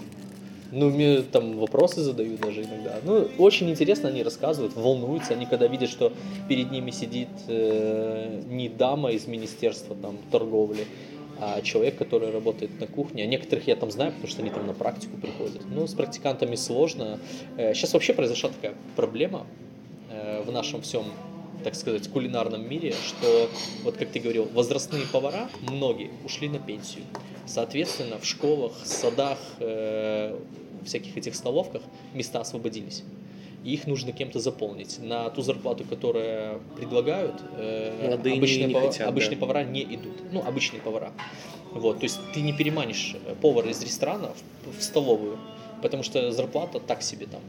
[0.72, 2.96] Ну, мне там вопросы задают даже иногда.
[3.04, 5.34] Ну, очень интересно они рассказывают, волнуются.
[5.34, 6.12] Они когда видят, что
[6.48, 10.86] перед ними сидит э, не дама из Министерства там, торговли,
[11.40, 13.24] а человек, который работает на кухне.
[13.24, 15.62] А некоторых я там знаю, потому что они там на практику приходят.
[15.70, 17.18] Ну, с практикантами сложно.
[17.56, 19.46] Э, сейчас вообще произошла такая проблема
[20.10, 21.04] э, в нашем всем
[21.62, 23.48] так сказать, кулинарном мире, что,
[23.84, 27.04] вот как ты говорил, возрастные повара, многие ушли на пенсию.
[27.46, 30.38] Соответственно, в школах, садах, э,
[30.84, 31.82] всяких этих столовках
[32.12, 33.02] места освободились.
[33.64, 34.98] И их нужно кем-то заполнить.
[35.00, 39.40] На ту зарплату, которую предлагают, э, Молодые не- обычные, не пова- хотят, обычные да.
[39.40, 40.12] повара не идут.
[40.32, 41.12] Ну, обычные повара.
[41.72, 44.30] Вот, то есть ты не переманишь э, повара из ресторана
[44.66, 45.38] в, в столовую,
[45.82, 47.40] потому что зарплата так себе там.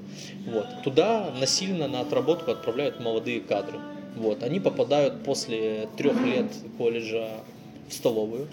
[0.47, 0.65] Вот.
[0.83, 3.79] Туда насильно на отработку отправляют молодые кадры.
[4.15, 4.41] Вот.
[4.41, 6.47] Они попадают после трех лет
[6.77, 7.27] колледжа
[7.87, 8.47] в столовую,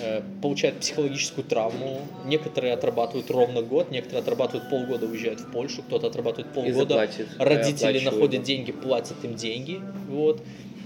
[0.00, 2.00] э, получают психологическую травму.
[2.24, 6.78] Некоторые отрабатывают ровно год, некоторые отрабатывают полгода, уезжают в Польшу, кто-то отрабатывает И полгода.
[6.78, 9.80] заплатит, и Родители находят деньги, платят им деньги.
[10.08, 10.40] Вот.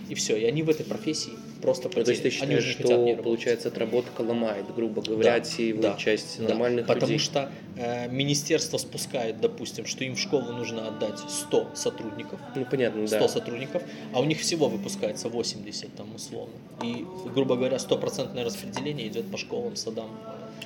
[0.09, 0.37] И все.
[0.37, 1.33] И они в этой профессии
[1.63, 2.53] просто Ну, то есть ты потеряны.
[2.53, 3.25] Они считаешь, уже не что, работать.
[3.25, 7.19] получается, отработка ломает, грубо говоря, Да, отсеивает да, часть Да, нормальных потому людей.
[7.19, 13.07] что э, министерство спускает, допустим, что им в школу нужно отдать 100 сотрудников, Ну, понятно,
[13.07, 13.29] 100 да.
[13.29, 13.83] сотрудников,
[14.13, 16.53] а у них всего выпускается 80 там условно.
[16.83, 20.11] И, грубо говоря, стопроцентное распределение идет по школам, садам.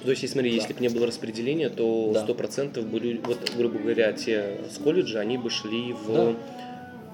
[0.03, 0.57] То есть, смотри, Да.
[0.57, 2.21] если бы не было распределения, то Да.
[2.25, 6.37] 100% были, вот, грубо говоря, те с колледжа, они бы шли в, Да.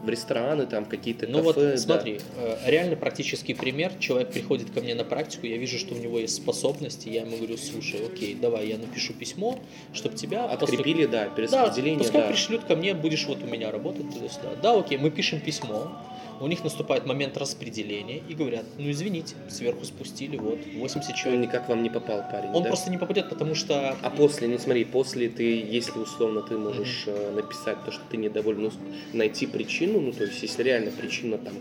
[0.03, 1.45] В рестораны, там, какие-то Ну кафе.
[1.45, 1.77] вот да.
[1.77, 3.93] смотри, э, реально практический пример.
[4.01, 7.37] Человек приходит ко мне на практику, я вижу, что у него есть способности, я ему
[7.37, 9.59] говорю, слушай, окей, давай я напишу письмо,
[9.93, 12.29] чтобы тебя Открепили, да, Да, перераспределение, пускай да.
[12.29, 14.57] пришлют ко мне, будешь вот у меня работать туда-сюда.
[14.63, 15.93] Да, окей, мы пишем письмо,
[16.41, 21.49] у них наступает момент распределения и говорят, ну извините, сверху спустили, вот, 80 Он человек.
[21.49, 22.69] никак вам не попал, парень, Он да?
[22.69, 23.97] просто не попадет, потому что...
[24.03, 28.17] А после, ну смотри, после ты, если условно ты можешь э, написать то, что ты
[28.17, 28.71] недоволен, ну,
[29.13, 31.55] найти причину, ну то есть если реально причина там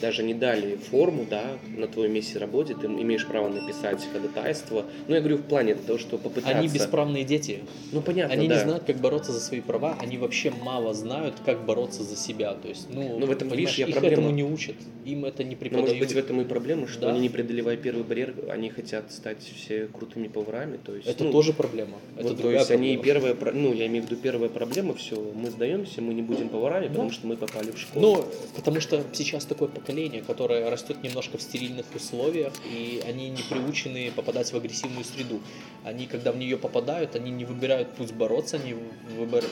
[0.00, 1.42] даже не дали форму, да,
[1.76, 4.84] на твоем месте работы, ты имеешь право написать ходатайство.
[5.08, 6.56] Ну я говорю в плане того, что попытаться.
[6.58, 7.60] Они бесправные дети.
[7.92, 8.54] Ну понятно, Они да.
[8.54, 12.54] не знают, как бороться за свои права, они вообще мало знают, как бороться за себя.
[12.54, 14.09] То есть, ну, Ну, в этом, видишь, я проблема.
[14.12, 15.88] Этому не учат, им это не Но преподают.
[15.88, 17.10] может быть в этом и проблема, что Да.
[17.10, 21.06] они не преодолевая первый барьер, они хотят стать все крутыми поварами, то есть.
[21.08, 21.98] Это ну, тоже проблема.
[22.16, 23.04] Это вот, то есть они проблема.
[23.04, 26.48] первая, про- ну я имею в виду первая проблема, все, мы сдаемся, мы не будем
[26.48, 26.90] поварами, Да.
[26.92, 28.00] потому что мы попали в школу.
[28.16, 28.24] Ну,
[28.56, 34.10] потому что сейчас такое поколение, которое растет немножко в стерильных условиях, и они не приучены
[34.14, 35.40] попадать в агрессивную среду.
[35.84, 38.74] Они, когда в нее попадают, они не выбирают путь бороться, они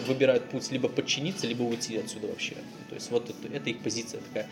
[0.07, 2.55] выбирают путь либо подчиниться, либо уйти отсюда вообще.
[2.89, 4.48] То есть вот это, это их позиция такая.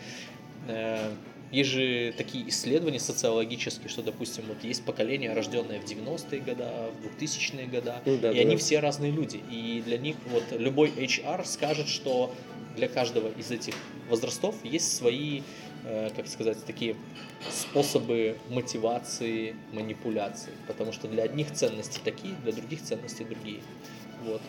[0.67, 1.11] Э,
[1.51, 6.65] Есть же такие исследования социологические, что, допустим, вот есть поколение, рожденное в 90-е годы,
[7.01, 9.39] в 2000-е годы, Ну да, и да, они все разные люди.
[9.49, 12.33] И для них вот любой HR скажет, что
[12.75, 13.75] для каждого из этих
[14.09, 15.41] возрастов есть свои,
[15.85, 16.97] э, как сказать, такие
[17.49, 20.51] способы мотивации, манипуляции.
[20.67, 23.61] Потому что для одних ценности такие, для других ценности другие.
[24.25, 24.41] Вот.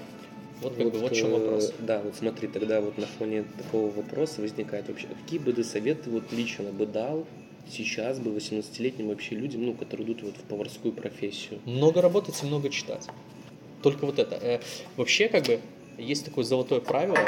[0.60, 1.72] Вот как бы вот в чем э, вопрос.
[1.78, 6.10] Да, вот смотри, тогда вот на фоне такого вопроса возникает вообще, какие бы ты советы
[6.10, 7.26] вот лично бы дал
[7.70, 11.60] сейчас бы 18-летним вообще людям, ну, которые идут вот в поварскую профессию?
[11.64, 13.06] Много работать и много читать.
[13.82, 14.36] Только вот это.
[14.36, 14.60] Э,
[14.96, 15.60] Вообще, как бы,
[15.98, 17.18] есть такое золотое правило.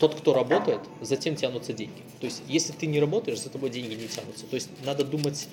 [0.00, 2.02] Тот, кто работает, затем тянутся деньги.
[2.20, 4.46] То есть, если ты не работаешь, за тобой деньги не тянутся.
[4.46, 5.48] То есть, надо думать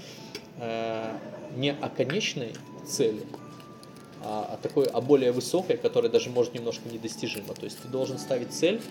[0.59, 1.11] э,
[1.57, 2.53] не о конечной
[2.85, 3.21] цели,
[4.25, 7.53] а о такой, о более высокой, которая даже может немножко недостижима.
[7.53, 8.81] То есть, ты должен ставить цель,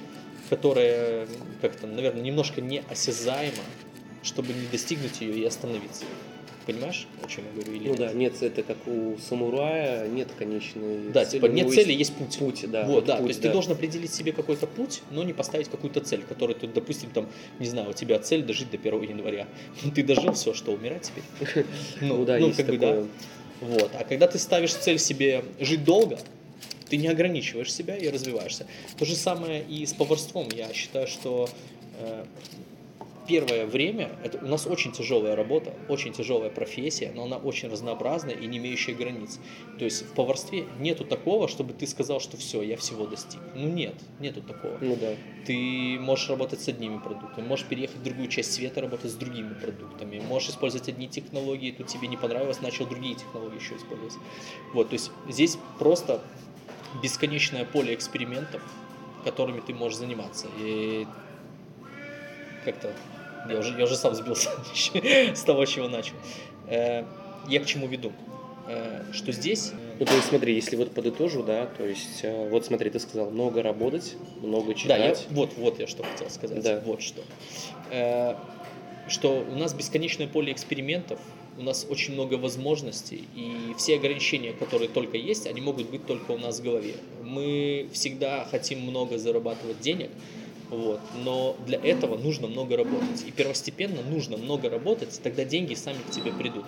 [0.49, 1.27] которая,
[1.61, 3.65] как-то, наверное, немножко неосязаема,
[4.23, 6.05] чтобы не достигнуть ее и остановиться.
[6.67, 7.73] Понимаешь, о чем я говорю?
[7.77, 7.99] Или Ну нет?
[7.99, 12.39] да, нет, это как у самурая, нет конечной Да, цели, типа нет цели, есть путь.
[12.39, 12.87] Путь, да.
[12.87, 16.01] вот, да, путь, то есть ты должен определить себе какой-то путь, но не поставить какую-то
[16.01, 17.29] цель, которую ты, допустим, там,
[17.59, 19.47] не знаю, у тебя цель дожить до 1 января.
[19.95, 21.67] Ты дожил, все, что, умирать теперь?
[22.01, 23.07] Ну, да, есть как бы, такое.
[23.61, 23.93] Вот.
[23.95, 26.19] А когда ты ставишь цель себе жить долго,
[26.89, 28.67] ты не ограничиваешь себя и развиваешься.
[28.99, 30.49] То же самое и с поварством.
[30.55, 31.49] Я считаю, что
[31.99, 32.25] э,
[33.27, 38.35] первое время это у нас очень тяжелая работа, очень тяжелая профессия, но она очень разнообразная
[38.35, 39.41] и не имеющая границ.
[39.79, 43.41] То есть в поварстве нету такого, чтобы ты сказал, что все, я всего достиг.
[43.55, 44.79] Ну нет, нету такого.
[44.81, 45.15] Ну да.
[45.47, 49.55] Ты можешь работать с одними продуктами, можешь переехать в другую часть света, работать с другими
[49.55, 54.15] продуктами, можешь использовать одни технологии, тут тебе не понравилось, начал другие технологии еще использовать.
[54.73, 56.23] Вот, то есть здесь просто
[57.03, 58.63] бесконечное поле экспериментов,
[59.25, 60.47] которыми ты можешь заниматься.
[60.59, 61.07] И
[62.65, 62.93] как-то
[63.49, 64.51] я уже, я уже сам сбился
[65.35, 66.15] с того, чего начал.
[66.67, 67.05] Э,
[67.49, 68.13] Я к чему веду?
[68.67, 72.65] Э, Что здесь Ну, то есть, смотри, если вот подытожу, да, то есть, э, вот
[72.65, 75.27] смотри, ты сказал, много работать, много Да, я, читать.
[75.31, 76.63] вот, вот я что хотел сказать.
[76.63, 76.81] Да.
[76.87, 77.23] Вот что.
[77.91, 78.37] Э,
[79.09, 81.21] что у нас бесконечное поле экспериментов,
[81.59, 86.33] у нас очень много возможностей, и все ограничения, которые только есть, они могут быть только
[86.33, 86.95] у нас в голове.
[87.23, 90.11] Мы всегда хотим много зарабатывать денег,
[90.77, 93.25] вот, но для этого нужно много работать.
[93.27, 96.65] И первостепенно нужно много работать, тогда деньги сами к тебе придут.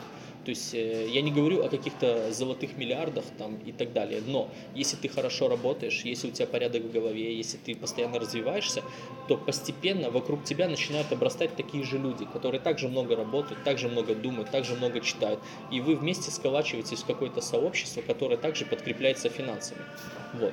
[0.46, 4.48] То есть э, я не говорю о каких-то золотых миллиардах там и так далее, но
[4.76, 8.84] если ты хорошо работаешь, если у тебя порядок в голове, если ты постоянно развиваешься,
[9.26, 14.14] то постепенно вокруг тебя начинают обрастать такие же люди, которые также много работают, также много
[14.14, 15.40] думают, также много читают,
[15.72, 19.80] и вы вместе сколачиваетесь в какое-то сообщество, которое также подкрепляется финансами.
[20.34, 20.52] Вот.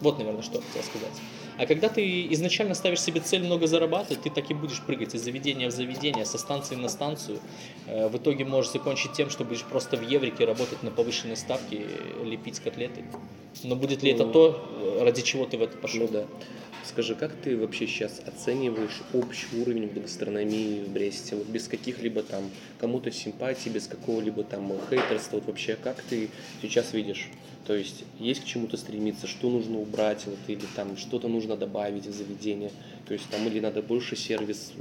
[0.00, 1.20] Вот, наверное, что хотел сказать.
[1.56, 5.22] А когда ты изначально ставишь себе цель много зарабатывать, ты так и будешь прыгать из
[5.22, 7.38] заведения в заведение, со станции на станцию.
[7.86, 11.86] Э, В итоге можешь закончить тем, что будешь просто в еврике работать на повышенной ставке,
[12.24, 13.04] лепить котлеты.
[13.62, 14.32] Но будет ли это Ну.
[14.32, 16.00] то, э, ради чего ты в это пошел?
[16.00, 16.24] Ну да.
[16.84, 21.34] Скажи, как ты вообще сейчас оцениваешь общий уровень гастрономии в Бресте?
[21.34, 26.28] Вот без каких-либо там кому-то симпатий, без какого-либо там хейтерства, вот вообще как ты
[26.60, 27.30] сейчас видишь?
[27.66, 32.06] То есть есть к чему-то стремиться, что нужно убрать, вот, или там что-то нужно добавить
[32.06, 32.70] в заведение,
[33.06, 34.74] то есть там или надо больше сервис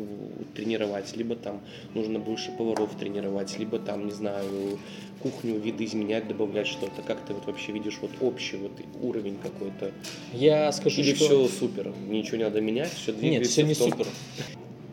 [0.54, 1.62] тренировать, либо там
[1.94, 4.78] нужно больше поваров тренировать, либо там, не знаю,
[5.24, 7.02] кухню, виды изменять, добавлять что-то.
[7.02, 9.92] Как ты вот вообще видишь вот общий вот уровень какой-то?
[10.34, 11.26] Я скажу, Или что...
[11.26, 14.06] все супер, ничего не надо менять, все Нет, все не супер.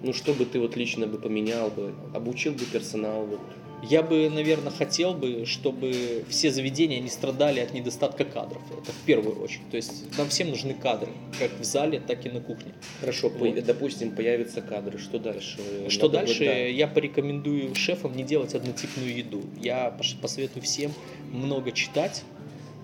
[0.03, 3.41] Ну что бы ты вот лично бы поменял бы, обучил бы персонал, вот,
[3.83, 8.63] Я бы, наверное, хотел бы, чтобы все заведения не страдали от недостатка кадров.
[8.71, 9.71] Это в первую очередь.
[9.71, 12.75] То есть нам всем нужны кадры, как в зале, так и на кухне.
[13.01, 13.65] Хорошо, вот.
[13.65, 14.99] допустим, появятся кадры.
[14.99, 15.59] Что дальше?
[15.89, 16.45] Что Надо дальше?
[16.45, 16.53] Да.
[16.53, 19.43] Я порекомендую шефам не делать однотипную еду.
[19.61, 20.93] Я посоветую всем
[21.33, 22.23] много читать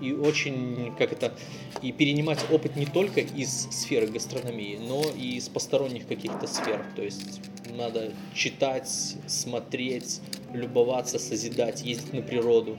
[0.01, 1.35] и очень, как это,
[1.83, 6.85] и перенимать опыт не только из сферы гастрономии, но и из посторонних каких-то сфер.
[6.95, 7.41] То есть
[7.77, 10.21] надо читать, смотреть,
[10.53, 12.77] любоваться, созидать, ездить на природу,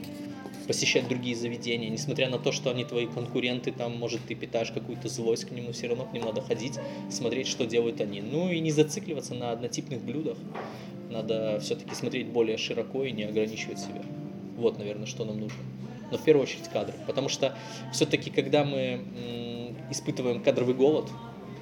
[0.66, 5.08] посещать другие заведения, несмотря на то, что они твои конкуренты, там, может, ты питаешь какую-то
[5.08, 6.74] злость к нему, все равно к ним надо ходить,
[7.10, 8.20] смотреть, что делают они.
[8.20, 10.36] Ну и не зацикливаться на однотипных блюдах,
[11.10, 14.02] надо все-таки смотреть более широко и не ограничивать себя.
[14.56, 15.62] Вот, наверное, что нам нужно.
[16.10, 17.56] Но в первую очередь кадры, потому что
[17.92, 19.04] все-таки, когда мы
[19.90, 21.08] испытываем кадровый голод,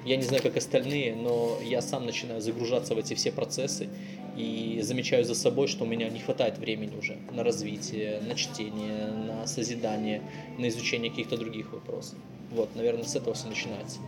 [0.05, 3.89] я не знаю, как остальные, но я сам начинаю загружаться в эти все процессы
[4.37, 9.07] и замечаю за собой, что у меня не хватает времени уже на развитие, на чтение,
[9.07, 10.21] на созидание,
[10.57, 12.17] на изучение каких-то других вопросов.
[12.51, 13.99] Вот, наверное, с этого все начинается.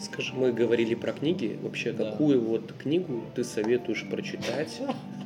[0.00, 1.58] Скажи, мы говорили про книги.
[1.60, 2.10] Вообще, да.
[2.10, 4.80] какую вот книгу ты советуешь прочитать?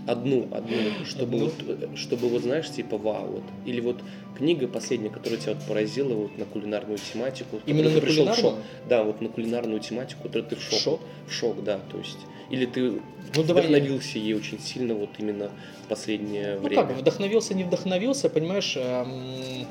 [0.06, 1.50] Одну, одну, чтобы одну?
[1.66, 3.42] вот, чтобы вот знаешь, типа вау, вот.
[3.66, 4.02] Или вот
[4.36, 7.60] книга последняя, которая тебя вот поразила вот на кулинарную тематику.
[7.66, 8.56] Именно на кулинарную?
[8.88, 10.80] Да, вот на кулинарную тематику, которая ты в шок.
[10.80, 11.00] Шок?
[11.28, 12.18] В шок, да, то есть.
[12.50, 13.00] Или ты ну,
[13.42, 14.26] вдохновился давай...
[14.26, 15.50] ей очень сильно вот именно
[15.84, 16.82] в последнее ну, время?
[16.82, 19.66] Ну как, вдохновился, не вдохновился, понимаешь, эм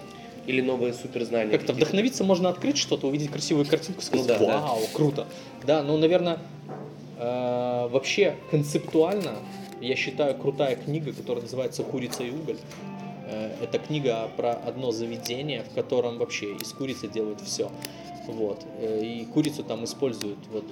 [0.48, 1.52] или новые суперзнания.
[1.52, 4.88] Как-то вдохновиться можно открыть что-то, увидеть красивую картинку, сказать, ну, да, вау, да.
[4.94, 5.28] круто.
[5.66, 6.40] Да, ну, наверное,
[7.18, 9.36] э, вообще концептуально
[9.82, 12.58] я считаю крутая книга, которая называется «Курица и уголь».
[13.28, 17.72] Э, это книга про одно заведение, в котором вообще из курицы делают все.
[18.28, 18.66] Вот.
[18.80, 20.66] Э, и курицу там используют вот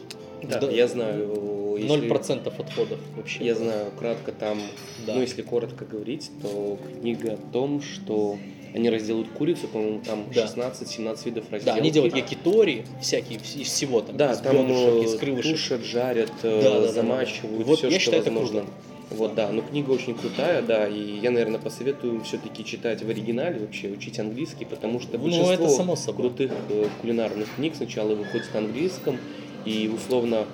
[0.43, 1.77] да, да, я знаю.
[1.79, 3.45] Ноль процентов отходов вообще.
[3.45, 4.59] Я знаю, кратко там,
[5.05, 5.15] да.
[5.15, 8.37] ну если коротко говорить, то книга о том, что
[8.73, 10.45] они разделают курицу, по-моему, там да.
[10.45, 11.65] 16-17 видов разделки.
[11.65, 15.51] Да, они делают якитори, всякие, из всего там, да, из там бедрышек, из крылышек.
[15.53, 18.59] тушат, жарят, э, да, да, замачивают, да, Вот, все, я что считаю, возможно.
[18.59, 18.99] Это круто.
[19.09, 23.59] Вот, да, но книга очень крутая, да, и я, наверное, посоветую все-таки читать в оригинале,
[23.59, 26.27] вообще учить английский, потому что большинство ну, это само собой.
[26.29, 29.17] крутых э, кулинарных книг сначала выходит на английском,
[29.65, 30.45] и условно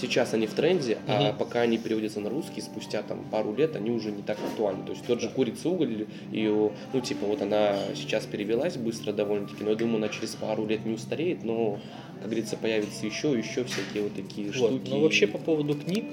[0.00, 1.12] сейчас они в тренде, угу.
[1.12, 4.84] а пока они переводятся на русский, спустя там пару лет они уже не так актуальны.
[4.84, 9.64] То есть тот же курица уголь, ее, ну типа вот она сейчас перевелась быстро довольно-таки,
[9.64, 11.78] но я думаю, она через пару лет не устареет, но,
[12.18, 14.56] как говорится, появится еще, еще всякие вот такие вот.
[14.56, 14.90] штуки.
[14.90, 16.04] Ну вообще по поводу книг,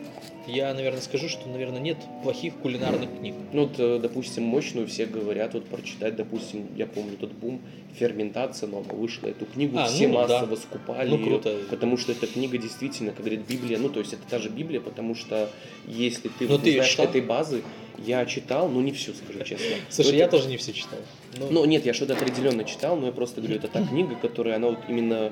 [0.47, 3.35] я, наверное, скажу, что, наверное, нет плохих кулинарных книг.
[3.53, 7.61] Ну, вот, э, допустим, мощную все говорят, вот прочитать, допустим, я помню тот бум
[7.97, 10.55] «Ферментация» новая вышла, эту книгу а, все ну, массово да.
[10.57, 11.59] скупали, ну, круто.
[11.69, 14.81] потому что эта книга действительно, как говорит Библия, ну, то есть это та же Библия,
[14.81, 15.49] потому что
[15.87, 17.05] если ты, вот, ты знаешь читал?
[17.05, 17.63] этой базы,
[17.97, 19.75] я читал, но не всю, скажу честно.
[19.89, 20.99] Слушай, я тоже не все читал.
[21.37, 21.49] Но...
[21.49, 24.69] Ну, нет, я что-то определенно читал, но я просто говорю, это та книга, которая, она
[24.69, 25.31] вот именно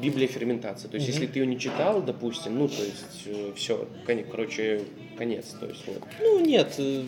[0.00, 0.88] Библия ферментации.
[0.88, 1.12] То есть, mm-hmm.
[1.12, 3.86] если ты ее не читал, допустим, ну, то есть, э, все,
[4.30, 4.82] короче,
[5.18, 5.54] конец.
[5.58, 6.02] То есть, вот.
[6.20, 6.74] Ну, нет.
[6.78, 7.04] Э,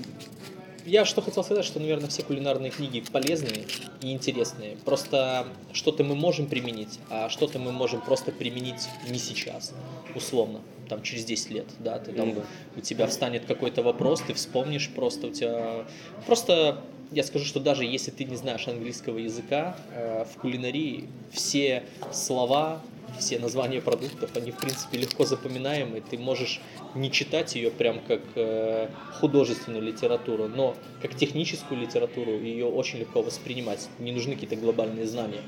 [0.85, 3.64] я что хотел сказать, что, наверное, все кулинарные книги полезные
[4.03, 4.76] и интересные.
[4.85, 9.72] Просто что-то мы можем применить, а что-то мы можем просто применить не сейчас,
[10.14, 10.61] условно,
[10.93, 12.45] там через 10 лет, да, ты там, mm-hmm.
[12.76, 15.86] у тебя встанет какой-то вопрос, ты вспомнишь просто, у тебя
[16.26, 21.84] просто я скажу, что даже если ты не знаешь английского языка, э, в кулинарии все
[22.12, 22.82] слова,
[23.19, 26.01] все названия продуктов, они в принципе легко запоминаемы.
[26.01, 26.61] Ты можешь
[26.95, 28.89] не читать ее прям как э,
[29.21, 33.89] художественную литературу, но как техническую литературу ее очень легко воспринимать.
[33.99, 35.43] Не нужны какие-то глобальные знания.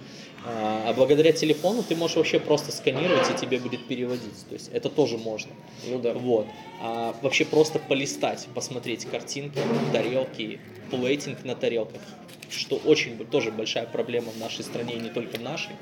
[0.46, 4.46] А, а благодаря телефону ты можешь вообще просто сканировать и тебе будет переводить.
[4.48, 5.52] То есть это тоже можно.
[5.88, 6.12] Ну да.
[6.12, 6.46] Вот.
[6.82, 9.58] А вообще просто полистать, посмотреть картинки,
[9.92, 10.60] тарелки,
[10.90, 12.02] плейтинг на тарелках,
[12.50, 15.72] что очень тоже большая проблема в нашей стране и не только в нашей.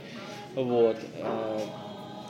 [0.54, 0.96] Вот.
[1.18, 1.60] Э,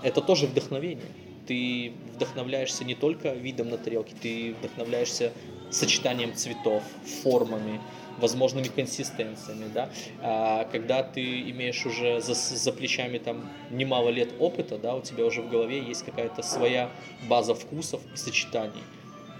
[0.02, 1.06] это тоже вдохновение.
[1.46, 5.32] Ты вдохновляешься не только видом на тарелке, ты вдохновляешься
[5.70, 6.82] сочетанием цветов,
[7.22, 7.80] формами,
[8.18, 14.78] возможными консистенциями, да, а когда ты имеешь уже за, за плечами там немало лет опыта,
[14.78, 16.90] да, у тебя уже в голове есть какая-то своя
[17.28, 18.82] база вкусов и сочетаний.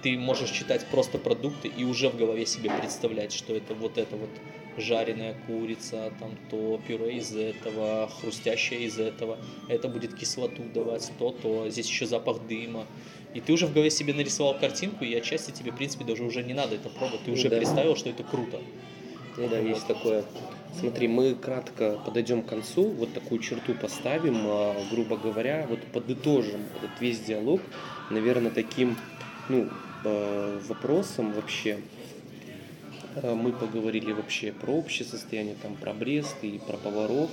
[0.02, 4.16] Ты можешь читать просто продукты и уже в голове себе представлять, что это вот это
[4.16, 4.30] вот
[4.76, 11.30] жареная курица, там то пюре из этого, хрустящее из этого, это будет кислоту давать, то,
[11.30, 12.86] то, здесь еще запах дыма.
[13.34, 16.42] И ты уже в голове себе нарисовал картинку, и отчасти тебе, в принципе, даже уже
[16.42, 17.56] не надо это пробовать, ты уже да.
[17.56, 18.60] представил, что это круто.
[19.36, 19.68] Ну да, вот.
[19.68, 20.24] есть такое.
[20.78, 26.62] Смотри, мы кратко подойдем к концу, вот такую черту поставим, а, грубо говоря, вот подытожим
[26.76, 27.60] этот весь диалог,
[28.10, 28.96] наверное, таким,
[29.48, 29.68] ну,
[30.04, 31.78] а, вопросом вообще,
[33.22, 37.30] Мы поговорили вообще про общее состояние, там, про Брест и про поваров.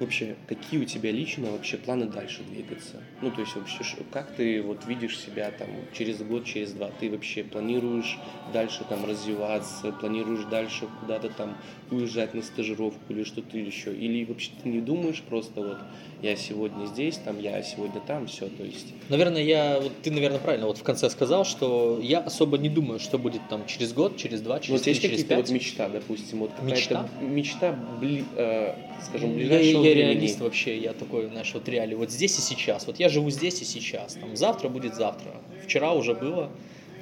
[0.00, 3.02] Вообще, какие у тебя лично вообще планы дальше двигаться?
[3.20, 3.82] Ну, то есть вообще,
[4.12, 6.90] как ты вот видишь себя там через год, через два?
[7.00, 8.16] Ты вообще планируешь
[8.52, 11.56] дальше там развиваться, планируешь дальше куда-то там
[11.90, 13.92] уезжать на стажировку или что-то еще?
[13.92, 15.78] Или вообще ты не думаешь просто вот
[16.22, 18.86] я сегодня здесь, там я сегодня там, все, то есть...
[19.08, 23.00] Наверное, я, вот ты, наверное, правильно вот в конце сказал, что я особо не думаю,
[23.00, 25.46] что будет там через год, через два, Ну, через вот три, есть через какие-то пять.
[25.48, 27.08] вот мечта, допустим, вот какая-то Мечта?
[27.20, 28.74] мечта, бли- э,
[29.04, 31.94] скажем, Я, ближайшего я реалист вообще, я такой, знаешь, вот реалий.
[31.96, 32.86] Вот здесь и сейчас.
[32.86, 34.14] Вот я живу здесь и сейчас.
[34.14, 35.30] Там завтра будет завтра.
[35.64, 36.50] Вчера уже было,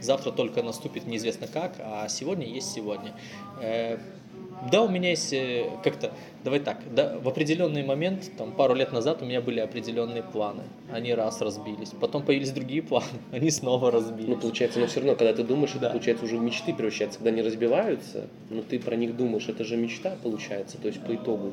[0.01, 3.13] завтра только наступит неизвестно как, а сегодня есть сегодня.
[3.61, 3.99] Э,
[4.73, 6.11] Да, у меня есть э, как-то,
[6.43, 10.63] давай так, да, в определенный момент, там пару лет назад у меня были определенные планы,
[10.91, 14.29] они раз разбились, потом появились другие планы, они снова разбились.
[14.29, 15.91] Ну, получается, но все равно, когда ты думаешь, это Да.
[15.91, 19.77] получается уже в мечты превращается, когда они разбиваются, но ты про них думаешь, это же
[19.77, 21.53] мечта получается, то есть по итогу.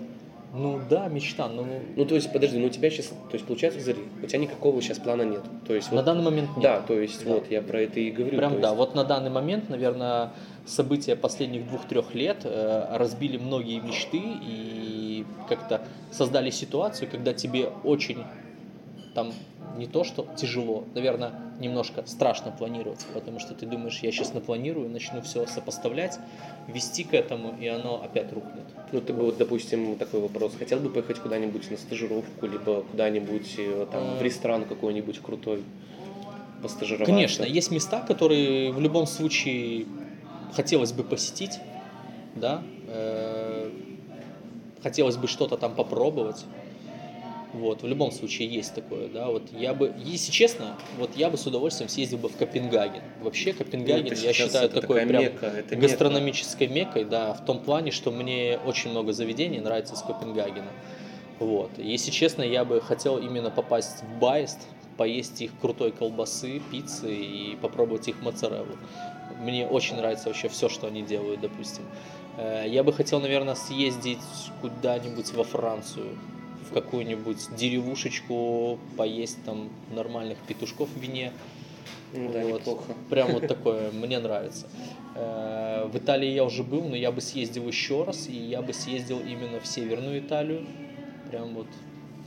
[0.56, 3.82] Ну да, мечта, но Ну, то есть, подожди, ну у тебя сейчас, то есть, получается,
[3.82, 5.42] смотри, у тебя никакого сейчас плана нет.
[5.68, 6.62] То есть, на вот, данный момент нет.
[6.62, 7.32] да, то есть, Да.
[7.34, 8.38] вот, я про это и говорю.
[8.38, 10.30] Прям да, есть- вот на данный момент, наверное,
[10.68, 15.82] события последних двух-трех лет э, разбили многие мечты и как-то
[16.12, 18.24] создали ситуацию, когда тебе очень
[19.14, 19.34] там
[19.78, 24.90] не то что тяжело, наверное, немножко страшно планировать, потому что ты думаешь, я сейчас напланирую,
[24.90, 26.20] начну все сопоставлять,
[26.68, 28.66] вести к этому, и оно опять рухнет.
[28.92, 33.56] Ну, ты бы, вот, допустим, такой вопрос, хотел бы поехать куда-нибудь на стажировку, либо куда-нибудь
[33.58, 35.64] э, там в ресторан какой-нибудь крутой
[36.62, 37.12] постажироваться?
[37.12, 39.86] Конечно, есть места, которые в любом случае
[40.54, 41.60] хотелось бы посетить,
[42.36, 43.72] да, э,
[44.82, 46.46] хотелось бы что-то там попробовать.
[47.54, 51.38] Вот, в любом случае есть такое, да, вот я бы, если честно, вот я бы
[51.38, 53.04] с удовольствием съездил бы в Копенгаген.
[53.22, 57.92] Вообще Копенгаген, Ну, я считаю, такой прям мекка, это гастрономической меккой, да, в том плане,
[57.92, 60.72] что мне очень много заведений нравится из Копенгагена.
[61.40, 61.72] Вот.
[61.78, 64.60] Если честно, я бы хотел именно попасть в Байест,
[64.98, 68.78] поесть их крутой колбасы, пиццы и попробовать их моцареллу.
[69.42, 71.84] Мне очень нравится вообще все, что они делают, допустим.
[72.38, 74.20] Э, Я бы хотел, наверное, съездить
[74.62, 76.18] куда-нибудь во Францию,
[76.74, 81.32] в какую-нибудь деревушечку, поесть там нормальных петушков в вине.
[82.14, 82.60] Ну, да, Вот.
[82.62, 82.94] неплохо.
[83.10, 84.68] Прям вот такое, мне нравится.
[85.16, 88.74] Э, В Италии я уже был, но я бы съездил еще раз, и я бы
[88.74, 90.66] съездил именно в Северную Италию.
[91.30, 91.68] Прям вот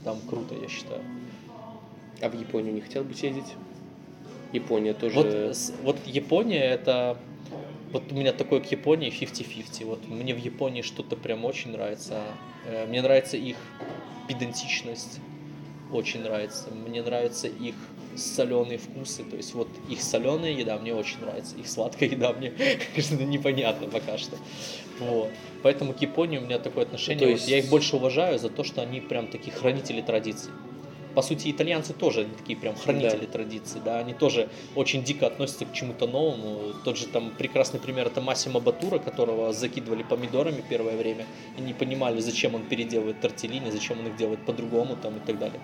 [0.03, 1.01] там круто, я считаю.
[2.21, 3.53] А в Японию не хотел бы съездить?
[4.53, 5.15] Япония тоже...
[5.15, 7.17] Вот, вот Япония это...
[7.91, 9.85] Вот у меня такое к Японии 50-50.
[9.85, 12.21] Вот мне в Японии что-то прям очень нравится.
[12.65, 13.55] Э, Мне нравится их
[14.27, 15.19] педантичность.
[15.91, 16.69] Очень нравится.
[16.71, 17.75] Мне нравятся их
[18.15, 19.23] соленые вкусы.
[19.23, 21.55] То есть вот их соленая еда мне очень нравится.
[21.55, 22.51] Их сладкая еда мне
[22.97, 24.35] что-то непонятно пока что.
[24.99, 25.29] Вот.
[25.63, 27.19] Поэтому к Японии у меня такое отношение.
[27.19, 30.51] То Вот есть- я их больше уважаю за то, что они прям такие хранители традиций.
[31.17, 33.31] По сути, итальянцы тоже они такие прям хранители Да.
[33.31, 36.73] традиций, да, они тоже очень дико относятся к чему-то новому.
[36.85, 41.25] Тот же там прекрасный пример это Массимо Батура, которого закидывали помидорами первое время
[41.57, 45.39] и не понимали, зачем он переделывает тортеллини, зачем он их делает по-другому там и так
[45.39, 45.59] далее.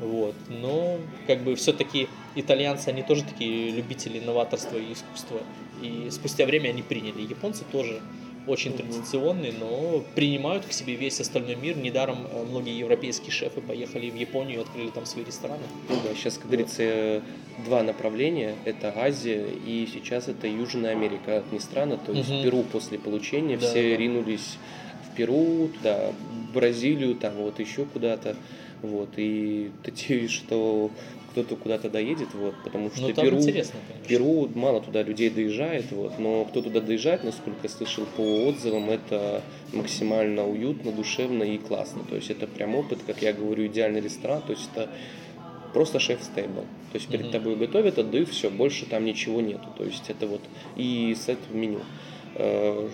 [0.00, 0.34] Вот.
[0.48, 0.96] Но
[1.28, 5.38] как бы все-таки итальянцы, они тоже такие любители новаторства и искусства.
[5.80, 7.22] И спустя время они приняли.
[7.22, 8.02] Японцы тоже
[8.48, 8.78] очень Мгм.
[8.78, 11.76] традиционные, но принимают к себе весь остальной мир.
[11.76, 15.62] Недаром э, многие европейские шефы поехали в Японию и открыли там свои рестораны.
[15.88, 17.22] Ну да, сейчас, как говорится,
[17.64, 18.54] два направления.
[18.64, 21.42] Это Азия и сейчас это Южная Америка.
[21.42, 22.42] Как ни странно, то есть Мгм.
[22.42, 23.96] Перу после получения Да, все да.
[23.96, 24.56] ринулись
[25.10, 26.12] в Перу, туда,
[26.54, 28.36] Бразилию, там вот еще куда-то.
[28.82, 30.90] Вот, и надеюсь, что
[31.30, 33.40] кто-то куда-то доедет, вот, потому что Ну Перу.
[34.06, 38.90] Перу мало туда людей доезжает, вот, но кто туда доезжает, насколько я слышал по отзывам,
[38.90, 42.02] это максимально уютно, душевно и классно.
[42.08, 44.88] То есть это прям опыт, как я говорю, идеальный ресторан, то есть это
[45.72, 46.62] просто шеф-стейбл.
[46.92, 47.32] То есть перед Мгм.
[47.32, 49.68] тобой готовят, отдают, все, больше там ничего нету.
[49.76, 50.40] То есть это вот
[50.76, 51.80] и с этого меню.
[52.34, 52.88] Э,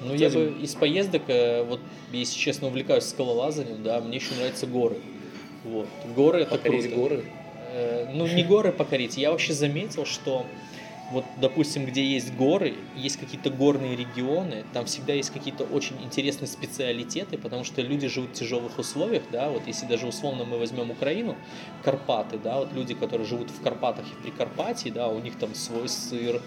[0.00, 1.80] Ну, я кстати, бы из поездок, э, вот,
[2.12, 4.96] если честно, увлекаюсь скалолазанием, да, мне еще нравятся горы.
[5.64, 5.88] Вот.
[6.14, 6.88] Горы это круто.
[6.88, 7.24] горы.
[7.72, 9.16] Э, Ну, не горы покорить.
[9.16, 10.46] Я вообще заметил, что
[11.10, 16.48] вот, допустим, где есть горы, есть какие-то горные регионы, там всегда есть какие-то очень интересные
[16.48, 20.90] специалитеты, потому что люди живут в тяжелых условиях, да, вот если даже условно мы возьмем
[20.90, 21.34] Украину,
[21.82, 25.54] Карпаты, да, вот люди, которые живут в Карпатах и в Прикарпатии, да, у них там
[25.54, 26.42] свой сыр,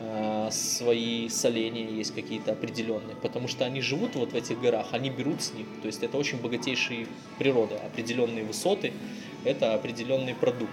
[0.00, 5.10] э, свои соления есть какие-то определенные, потому что они живут вот в этих горах, они
[5.10, 7.06] берут с них, то есть это очень богатейшая
[7.38, 8.94] природа, определенные высоты,
[9.48, 10.72] это определенный продукт.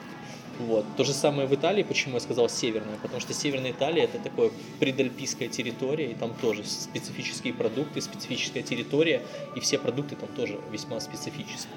[0.59, 0.85] Вот.
[0.95, 4.51] То же самое в Италии, почему я сказал северная, потому что Северная Италия это такое
[4.79, 9.21] предальпийская территория, и там тоже специфические продукты, специфическая территория,
[9.55, 11.75] и все продукты там тоже весьма специфические.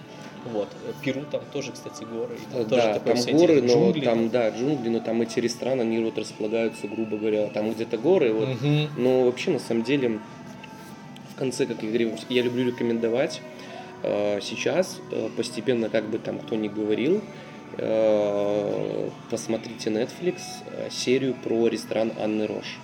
[0.52, 0.68] Вот.
[1.02, 2.36] Перу там тоже, кстати, горы.
[2.52, 5.82] Там тоже да, такое там горы, но Джунгли там, да, джунгли, но там эти рестораны,
[5.82, 8.48] они вот располагаются, грубо говоря, там где-то горы, вот.
[8.48, 8.90] Мгм.
[8.96, 10.20] Но вообще, на самом деле,
[11.34, 13.57] в конце, как я говорю, я люблю рекомендовать, э,
[14.40, 17.22] сейчас э, постепенно, как бы там кто ни говорил,
[17.76, 22.78] э, посмотрите Netflix э, серию про ресторан Анны Рош.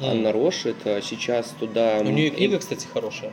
[0.00, 0.10] М.
[0.10, 1.98] Анна Рош, это сейчас туда...
[2.00, 3.32] У нее книга, кстати, хорошая.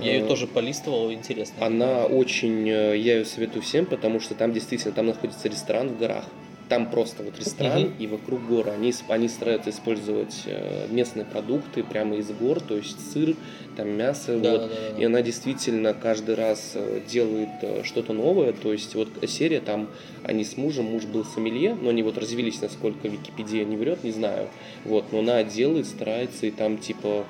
[0.00, 1.66] Я ее Э, тоже полистывал, интересно.
[1.66, 5.98] Она очень, э, я ее советую всем, потому что там действительно, там находится ресторан в
[5.98, 6.24] горах.
[6.70, 7.94] Там просто вот ресторан Мгм.
[7.98, 8.70] и вокруг горы.
[8.70, 13.34] Они, они стараются использовать э, местные продукты прямо из гор, то есть сыр,
[13.76, 14.38] там мясо.
[14.38, 14.60] Да, вот.
[14.60, 15.02] да, да, да.
[15.02, 18.52] И она действительно каждый раз э, делает э, что-то новое.
[18.52, 19.88] То есть вот серия там,
[20.22, 24.12] они с мужем, муж был сомелье, но они вот развелись, насколько Википедия не врет, не
[24.12, 24.46] знаю.
[24.84, 27.26] Вот, но она делает, старается, и там типа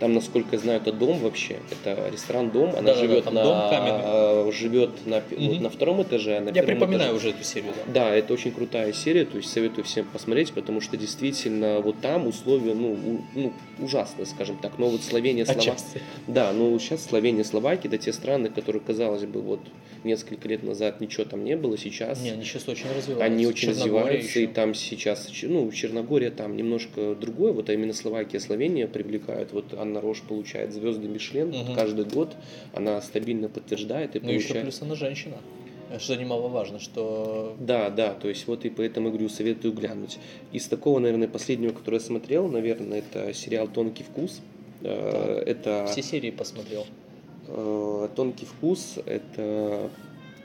[0.00, 3.70] там, насколько я знаю, это дом вообще, это ресторан-дом, она Да-да-да, живет там на, дом
[3.70, 4.00] каменный.
[4.48, 7.44] э, живет на, пи- вот на втором этаже, а на Я припоминаю этаже- уже эту
[7.44, 7.92] серию, да.
[8.08, 12.26] Да, это очень крутая серия, то есть советую всем посмотреть, потому что действительно вот там
[12.26, 14.78] условия, ну, у- ну ужасные, скажем так.
[14.78, 15.74] Но вот Словения, Словакия,
[16.26, 19.60] да, ну сейчас Словения, Словакия, это те страны, которые, казалось бы, вот
[20.02, 23.24] несколько лет назад ничего там не было, сейчас Не, они сейчас очень развиваются.
[23.24, 24.52] они очень Черногория развиваются, и еще.
[24.52, 29.52] там сейчас, ну, Черногория там немножко другое, вот а именно Словакия, Словения привлекают.
[29.52, 31.74] Вот Анна Рош получает звезды Мишлен Мгм.
[31.74, 32.34] каждый год,
[32.72, 34.62] она стабильно подтверждает и Ну, еще получает.
[34.64, 35.36] плюс она женщина.
[35.98, 40.18] Что немаловажно, что Да, да, то есть вот и поэтому говорю, советую глянуть.
[40.50, 44.40] Из такого, наверное, последнего, который я смотрел, наверное, это сериал «Тонкий вкус».
[44.82, 46.86] Э, Это все серии посмотрел.
[47.46, 49.90] э, «Тонкий вкус»— это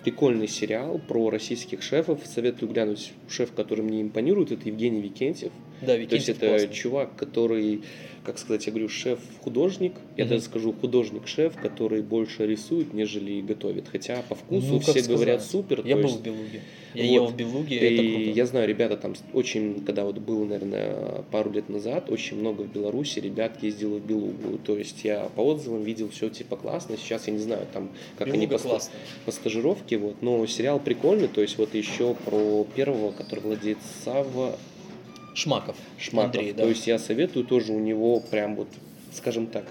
[0.04, 2.20] прикольный сериал про российских шефов.
[2.26, 3.14] Советую глянуть.
[3.30, 5.52] Шеф, который мне импонирует, это Евгений Викентьев.
[5.82, 6.74] Да, То есть это классный.
[6.74, 7.82] чувак, который,
[8.24, 9.94] как сказать, я говорю, шеф-художник.
[10.18, 10.34] Я Мгм.
[10.34, 13.88] даже скажу художник-шеф, который больше рисует, нежели готовит.
[13.90, 15.52] Хотя по вкусу Ну, все говорят сказать.
[15.52, 15.82] супер.
[15.86, 16.62] Я был есть- в Белуге.
[16.96, 17.12] Я Вот.
[17.12, 18.30] ел в Белуге, это и круто.
[18.32, 22.72] я знаю, ребята там очень, когда вот был, наверное, пару лет назад, очень много в
[22.74, 24.58] Беларуси ребят ездило в Белугу.
[24.66, 26.98] То есть я по отзывам видел все типа классно.
[26.98, 28.96] Сейчас я не знаю, там, как они Белуга по, ста- классная.
[29.26, 30.22] по стажировке, вот.
[30.22, 34.58] Но сериал прикольный, то есть вот еще про первого, который владеет Савва
[35.40, 35.76] Шмаков.
[35.98, 36.36] Шмаков.
[36.36, 36.64] Андрей, да.
[36.64, 38.68] То есть я советую тоже у него прям вот,
[39.14, 39.66] скажем так,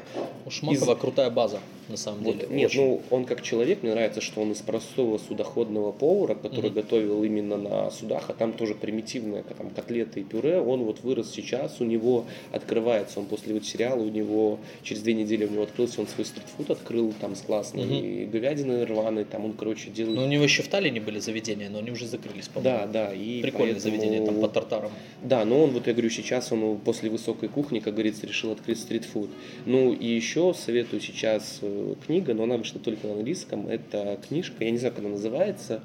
[0.46, 2.48] У Шмакова крутая база, на самом вот, деле.
[2.54, 2.80] нет, очень.
[2.80, 6.74] ну он как человек, мне нравится, что он из простого судоходного повара, который Мгм.
[6.74, 11.30] готовил именно на судах, а там тоже примитивные там, котлеты и пюре, он вот вырос
[11.32, 15.62] сейчас, у него открывается, он после вот сериала, у него через две недели у него
[15.62, 20.16] открылся, он свой стритфуд открыл там с классной говядиной рваной, там он, короче, делает...
[20.16, 22.78] Ну, у него еще в Таллине были заведения, но они уже закрылись, по-моему.
[22.78, 24.90] да, да, и Прикольное поэтому- заведение, там по тартарам.
[25.22, 28.78] Да, но он, вот я говорю, сейчас он после высокой кухни, как говорится, решил открыть
[28.80, 29.30] стритфуд.
[29.66, 33.66] Ну и еще советую сейчас э, книга, но она вышла только на английском.
[33.66, 35.82] Это книжка, я не знаю, как она называется.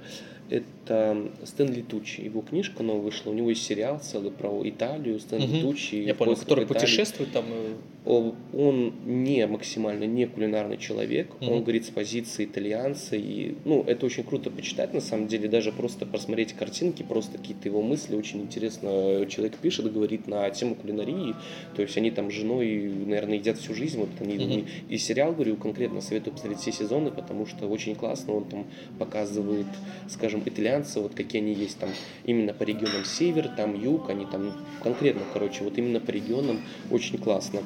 [0.50, 2.22] Это Стэнли Тучи.
[2.22, 3.32] Его книжка новая вышла.
[3.32, 5.20] У него есть сериал целый про Италию.
[5.20, 5.62] Стэнли Мгм.
[5.62, 5.96] Тучи.
[5.96, 7.46] Я понял, который путешествует там.
[8.06, 11.51] Э, Он не максимально не кулинарный человек, Мгм.
[11.51, 15.72] он говорит с позиции итальянца, и ну, это очень круто почитать, на самом деле, даже
[15.72, 21.34] просто посмотреть картинки, просто какие-то его мысли, очень интересно человек пишет, говорит на тему кулинарии,
[21.76, 24.66] то есть они там с женой, наверное, едят всю жизнь, вот они, Мгм.
[24.89, 28.66] и сериал, говорю, конкретно советую посмотреть все сезоны, потому что очень классно, он там
[28.99, 29.68] показывает,
[30.08, 31.89] скажем, итальянцев, вот какие они есть там,
[32.26, 34.51] именно по регионам север, там юг, они там
[34.82, 36.60] конкретно, короче, вот именно по регионам
[36.91, 37.62] очень классно.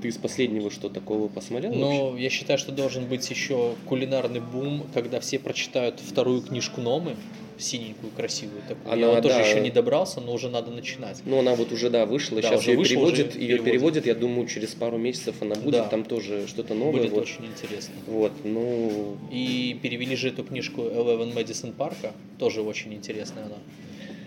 [0.00, 1.72] Ты из последнего что такого посмотрел?
[1.72, 1.84] вообще?
[1.84, 7.16] Но я считаю, что должен быть еще кулинарный бум, когда все прочитают вторую книжку Номы,
[7.58, 8.90] синенькую, красивую такую.
[8.92, 9.40] Она, я вот тоже да.
[9.46, 11.18] еще не добрался, но уже надо начинать.
[11.26, 13.64] Ну, она вот уже, да, вышла, Да, сейчас уже ее вышла, переводят, ее переводят.
[13.64, 15.88] переводят, я думаю, через пару месяцев она будет, Да.
[15.88, 17.02] там тоже что-то новое.
[17.02, 17.22] Будет вот.
[17.24, 17.94] очень интересно.
[18.06, 23.56] Вот, ну, И перевели же эту книжку Eleven Madison Парка, тоже очень интересная она.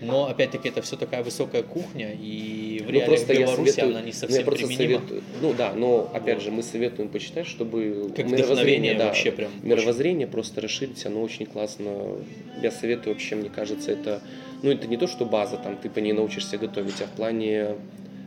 [0.06, 4.06] Но опять-таки это все такая высокая кухня, и в ну, реалиях просто Беларуси советую, она
[4.06, 4.76] не совсем применима.
[4.76, 6.44] советую, ну да, но опять Вот.
[6.44, 11.46] же мы советуем почитать, чтобы Как мировоззрение, да, вообще прям мировоззрение просто расширить, оно очень
[11.46, 12.18] классно.
[12.62, 14.22] Я советую вообще, мне кажется, это,
[14.62, 17.76] ну это не то, что база, там ты по ней научишься готовить, а в плане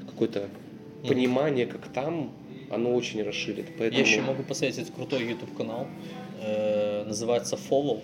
[0.10, 0.48] какой-то
[1.02, 1.08] Мгм.
[1.10, 2.32] понимания, как там,
[2.70, 3.66] оно очень расширит.
[3.78, 4.02] Поэтому...
[4.02, 5.88] Я еще могу посоветовать крутой YouTube канал,
[6.42, 8.02] э, называется Follow,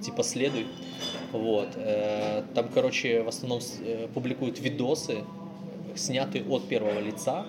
[0.00, 0.66] типа следуй.
[1.32, 1.68] Вот.
[1.76, 5.18] э, Там, короче, в основном э, публикуют видосы,
[5.94, 7.46] снятые от первого лица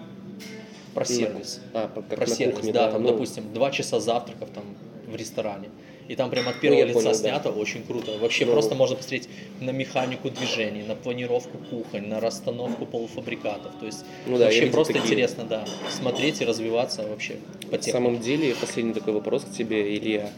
[0.94, 1.62] про На- сервис.
[1.74, 4.64] А, про на сервис, кухне, да, там, ну, допустим, два часа завтраков там
[5.08, 5.70] в ресторане.
[6.08, 7.18] И там прям от первого я лица понял, да.
[7.18, 8.18] снято, очень круто.
[8.18, 8.52] Вообще Ну.
[8.54, 9.30] просто можно посмотреть
[9.62, 13.72] на механику движений, на планировку кухонь, на расстановку полуфабрикатов.
[13.80, 15.06] То есть Ну да, вообще просто такие.
[15.08, 17.92] интересно, да, смотреть и развиваться вообще по На технике.
[17.92, 20.30] самом деле, последний такой вопрос к тебе, Илья.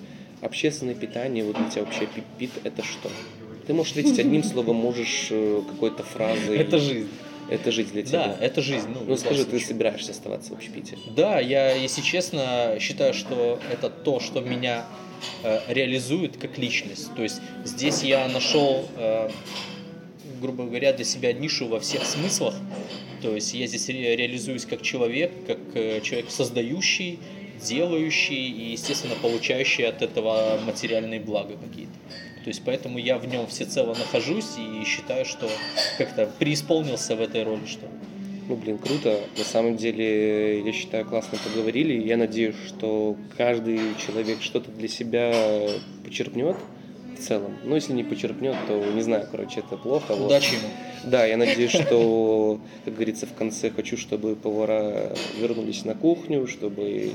[0.44, 3.10] Общественное питание, вот для тебя вообще пит это что?
[3.66, 6.58] Ты можешь ответить одним словом, можешь э, какой-то фразой.
[6.58, 7.08] Это жизнь.
[7.50, 8.28] Это жизнь для тебя.
[8.28, 8.88] Да, это жизнь.
[8.94, 10.98] Ну, Ну скажи, ты собираешься оставаться в общепите?
[11.16, 14.86] Да, я, если честно, считаю, что это то, что меня
[15.44, 17.14] э, реализует как личность.
[17.16, 19.30] То есть здесь я нашел, э,
[20.42, 22.56] грубо говоря, для себя нишу во всех смыслах.
[23.22, 27.20] То есть я здесь ре- реализуюсь как человек, как э, человек создающий,
[27.64, 31.94] делающий и, естественно, получающий от этого материальные блага какие-то.
[32.44, 35.50] То есть поэтому я в нем всецело нахожусь и считаю, что
[35.98, 37.92] как-то преисполнился в этой роли, что ли.
[38.50, 39.22] Ну, блин, круто.
[39.38, 42.06] На самом деле, я считаю, классно поговорили.
[42.06, 45.34] Я надеюсь, что каждый человек что-то для себя
[46.04, 46.58] почерпнет
[47.18, 47.56] в целом.
[47.64, 50.14] Ну, если не почерпнет, то не знаю, короче, это плохо.
[50.16, 50.26] вот.
[50.26, 50.68] Удачи ему.
[51.06, 57.12] Да, я надеюсь, что, как говорится, в конце хочу, чтобы повара вернулись на кухню, чтобы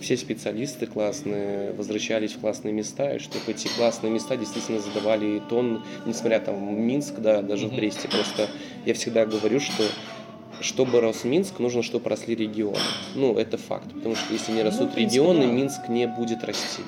[0.00, 5.82] все специалисты классные возвращались в классные места, и чтобы эти классные места действительно задавали тон,
[6.06, 7.76] несмотря там в Минск, да, даже в Мгм.
[7.76, 8.08] Бресте.
[8.08, 8.48] Просто
[8.86, 9.84] я всегда говорю, что
[10.60, 12.76] чтобы рос Минск, нужно, чтобы росли регионы.
[13.14, 15.52] Ну, это факт, потому что если не Ну, растут в принципе, регионы, да.
[15.52, 16.82] Минск не будет расти.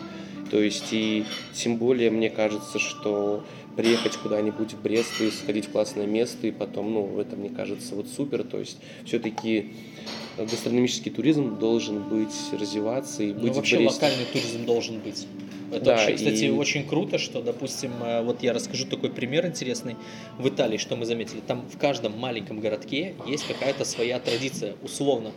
[0.50, 3.42] То есть, и тем более, мне кажется, что
[3.74, 7.94] приехать куда-нибудь в Брест и сходить в классное место, и потом, ну, это, мне кажется,
[7.94, 8.42] вот супер.
[8.44, 9.72] То есть, все-таки
[10.39, 13.95] гастрономический туризм должен быть, развиваться и быть Ну, в вообще Бресте.
[13.95, 15.26] локальный туризм должен быть.
[15.70, 19.47] Это Да, вообще, кстати, и- очень круто, что, допустим, э, вот я расскажу такой пример
[19.47, 19.97] интересный.
[20.39, 24.74] В Италии, что мы заметили, там в каждом маленьком городке есть какая-то своя традиция.
[24.83, 25.33] Условно,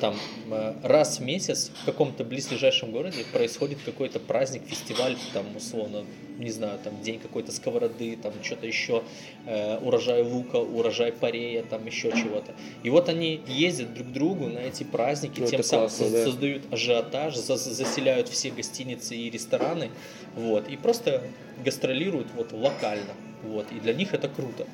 [0.00, 0.14] там
[0.50, 6.04] э, раз в месяц в каком-то близлежащем городе происходит какой-то праздник, фестиваль, там, условно,
[6.38, 9.02] не знаю, там день какой-то сковороды, там что-то еще,
[9.46, 12.54] э, урожай лука, урожай парея, там еще чего-то.
[12.84, 16.24] И вот они ездят друг к другу на эти праздники, Ну, тем самым классно, да.
[16.24, 19.90] создают ажиотаж, за- заселяют все гостиницы и рестораны,
[20.36, 21.22] вот, и просто
[21.64, 24.66] гастролируют вот локально, вот, и для них это круто.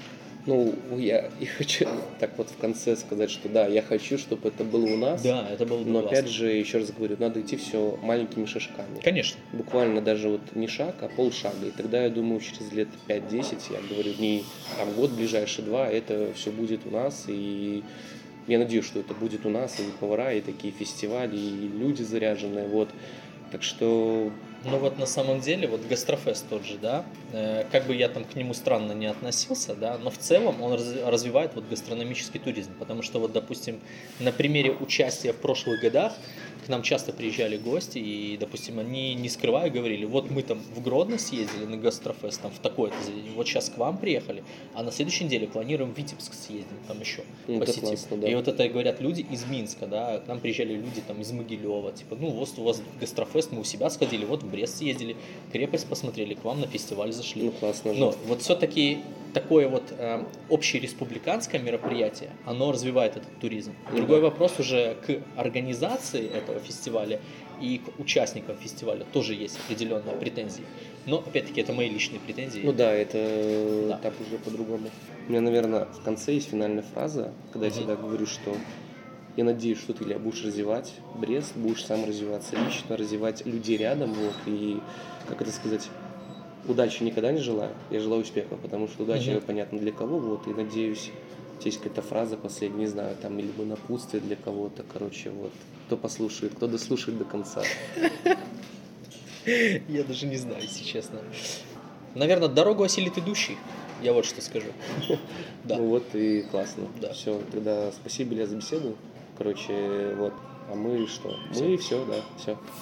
[0.46, 1.86] Ну, я и хочу
[2.20, 5.22] так вот в конце сказать, что да, я хочу, чтобы это было у нас.
[5.22, 6.18] Да, это было бы Но классно.
[6.18, 9.00] опять же, еще раз говорю, надо идти все маленькими шажками.
[9.02, 9.40] Конечно.
[9.52, 11.66] Буквально даже вот не шаг, а полшага.
[11.66, 14.44] И тогда, я думаю, через лет 5-10, я говорю, не
[14.78, 17.24] там год, ближайшие два, это все будет у нас.
[17.28, 17.82] И
[18.46, 22.68] я надеюсь, что это будет у нас, и повара, и такие фестивали, и люди заряженные.
[22.68, 22.90] Вот.
[23.50, 24.30] Так что
[24.64, 28.24] Ну вот на самом деле, вот Гастрофест тот же, да, э, как бы я там
[28.24, 32.72] к нему странно не относился, да, но в целом он раз- развивает вот гастрономический туризм,
[32.78, 33.80] потому что вот, допустим,
[34.20, 36.14] на примере участия в прошлых годах
[36.64, 40.82] к нам часто приезжали гости, и, допустим, они не скрывая говорили, вот мы там в
[40.82, 44.42] Гродно съездили на Гастрофест, там в такое-то заведение, вот сейчас к вам приехали,
[44.74, 47.82] а на следующей неделе планируем в Витебск съездим, там еще Ну, посетим.
[47.88, 48.28] классно, да.
[48.28, 51.92] И вот это говорят люди из Минска, да, к нам приезжали люди там из Могилева,
[51.92, 55.16] типа, ну вот у вас Гастрофест, мы у себя сходили, вот в Брест съездили,
[55.52, 57.42] крепость посмотрели, к вам на фестиваль зашли.
[57.42, 58.00] ну классно же.
[58.00, 58.98] Но вот все-таки
[59.34, 63.74] такое вот э, общереспубликанское мероприятие, оно развивает этот туризм.
[63.90, 67.20] Ну Другой вопрос уже к организации этого фестиваля
[67.60, 70.64] и к участникам фестиваля тоже есть определенные претензии.
[71.06, 72.60] Но опять-таки это мои личные претензии.
[72.64, 73.98] Ну да, это Да.
[73.98, 74.90] так уже по-другому.
[75.28, 77.78] У меня, наверное, в конце есть финальная фраза, когда я Мгм.
[77.78, 78.56] всегда говорю, что
[79.36, 84.12] я надеюсь, что ты, Илья, будешь развивать Брест, будешь сам развиваться лично, развивать людей рядом,
[84.12, 84.80] вот, и,
[85.28, 85.90] как это сказать,
[86.66, 89.40] удачи никогда не желаю, я желаю успеха, потому что удача, Мгм.
[89.42, 91.10] понятно, для кого, вот, и надеюсь,
[91.64, 95.52] есть какая-то фраза последняя, не знаю, там, либо напутствие для кого-то, короче, вот,
[95.86, 97.62] кто послушает, кто дослушает до конца.
[99.44, 101.20] Я даже не знаю, если честно.
[102.14, 103.58] Наверное, дорогу осилит идущий.
[104.02, 104.68] Я вот что скажу.
[105.64, 105.78] Да.
[105.78, 106.84] Ну вот и классно.
[107.00, 107.14] Да.
[107.14, 108.96] Все, тогда спасибо, Илья, за беседу.
[109.38, 110.34] Короче, вот.
[110.70, 111.38] А мы что?
[111.52, 111.64] Всё.
[111.64, 112.58] Мы все, да, все.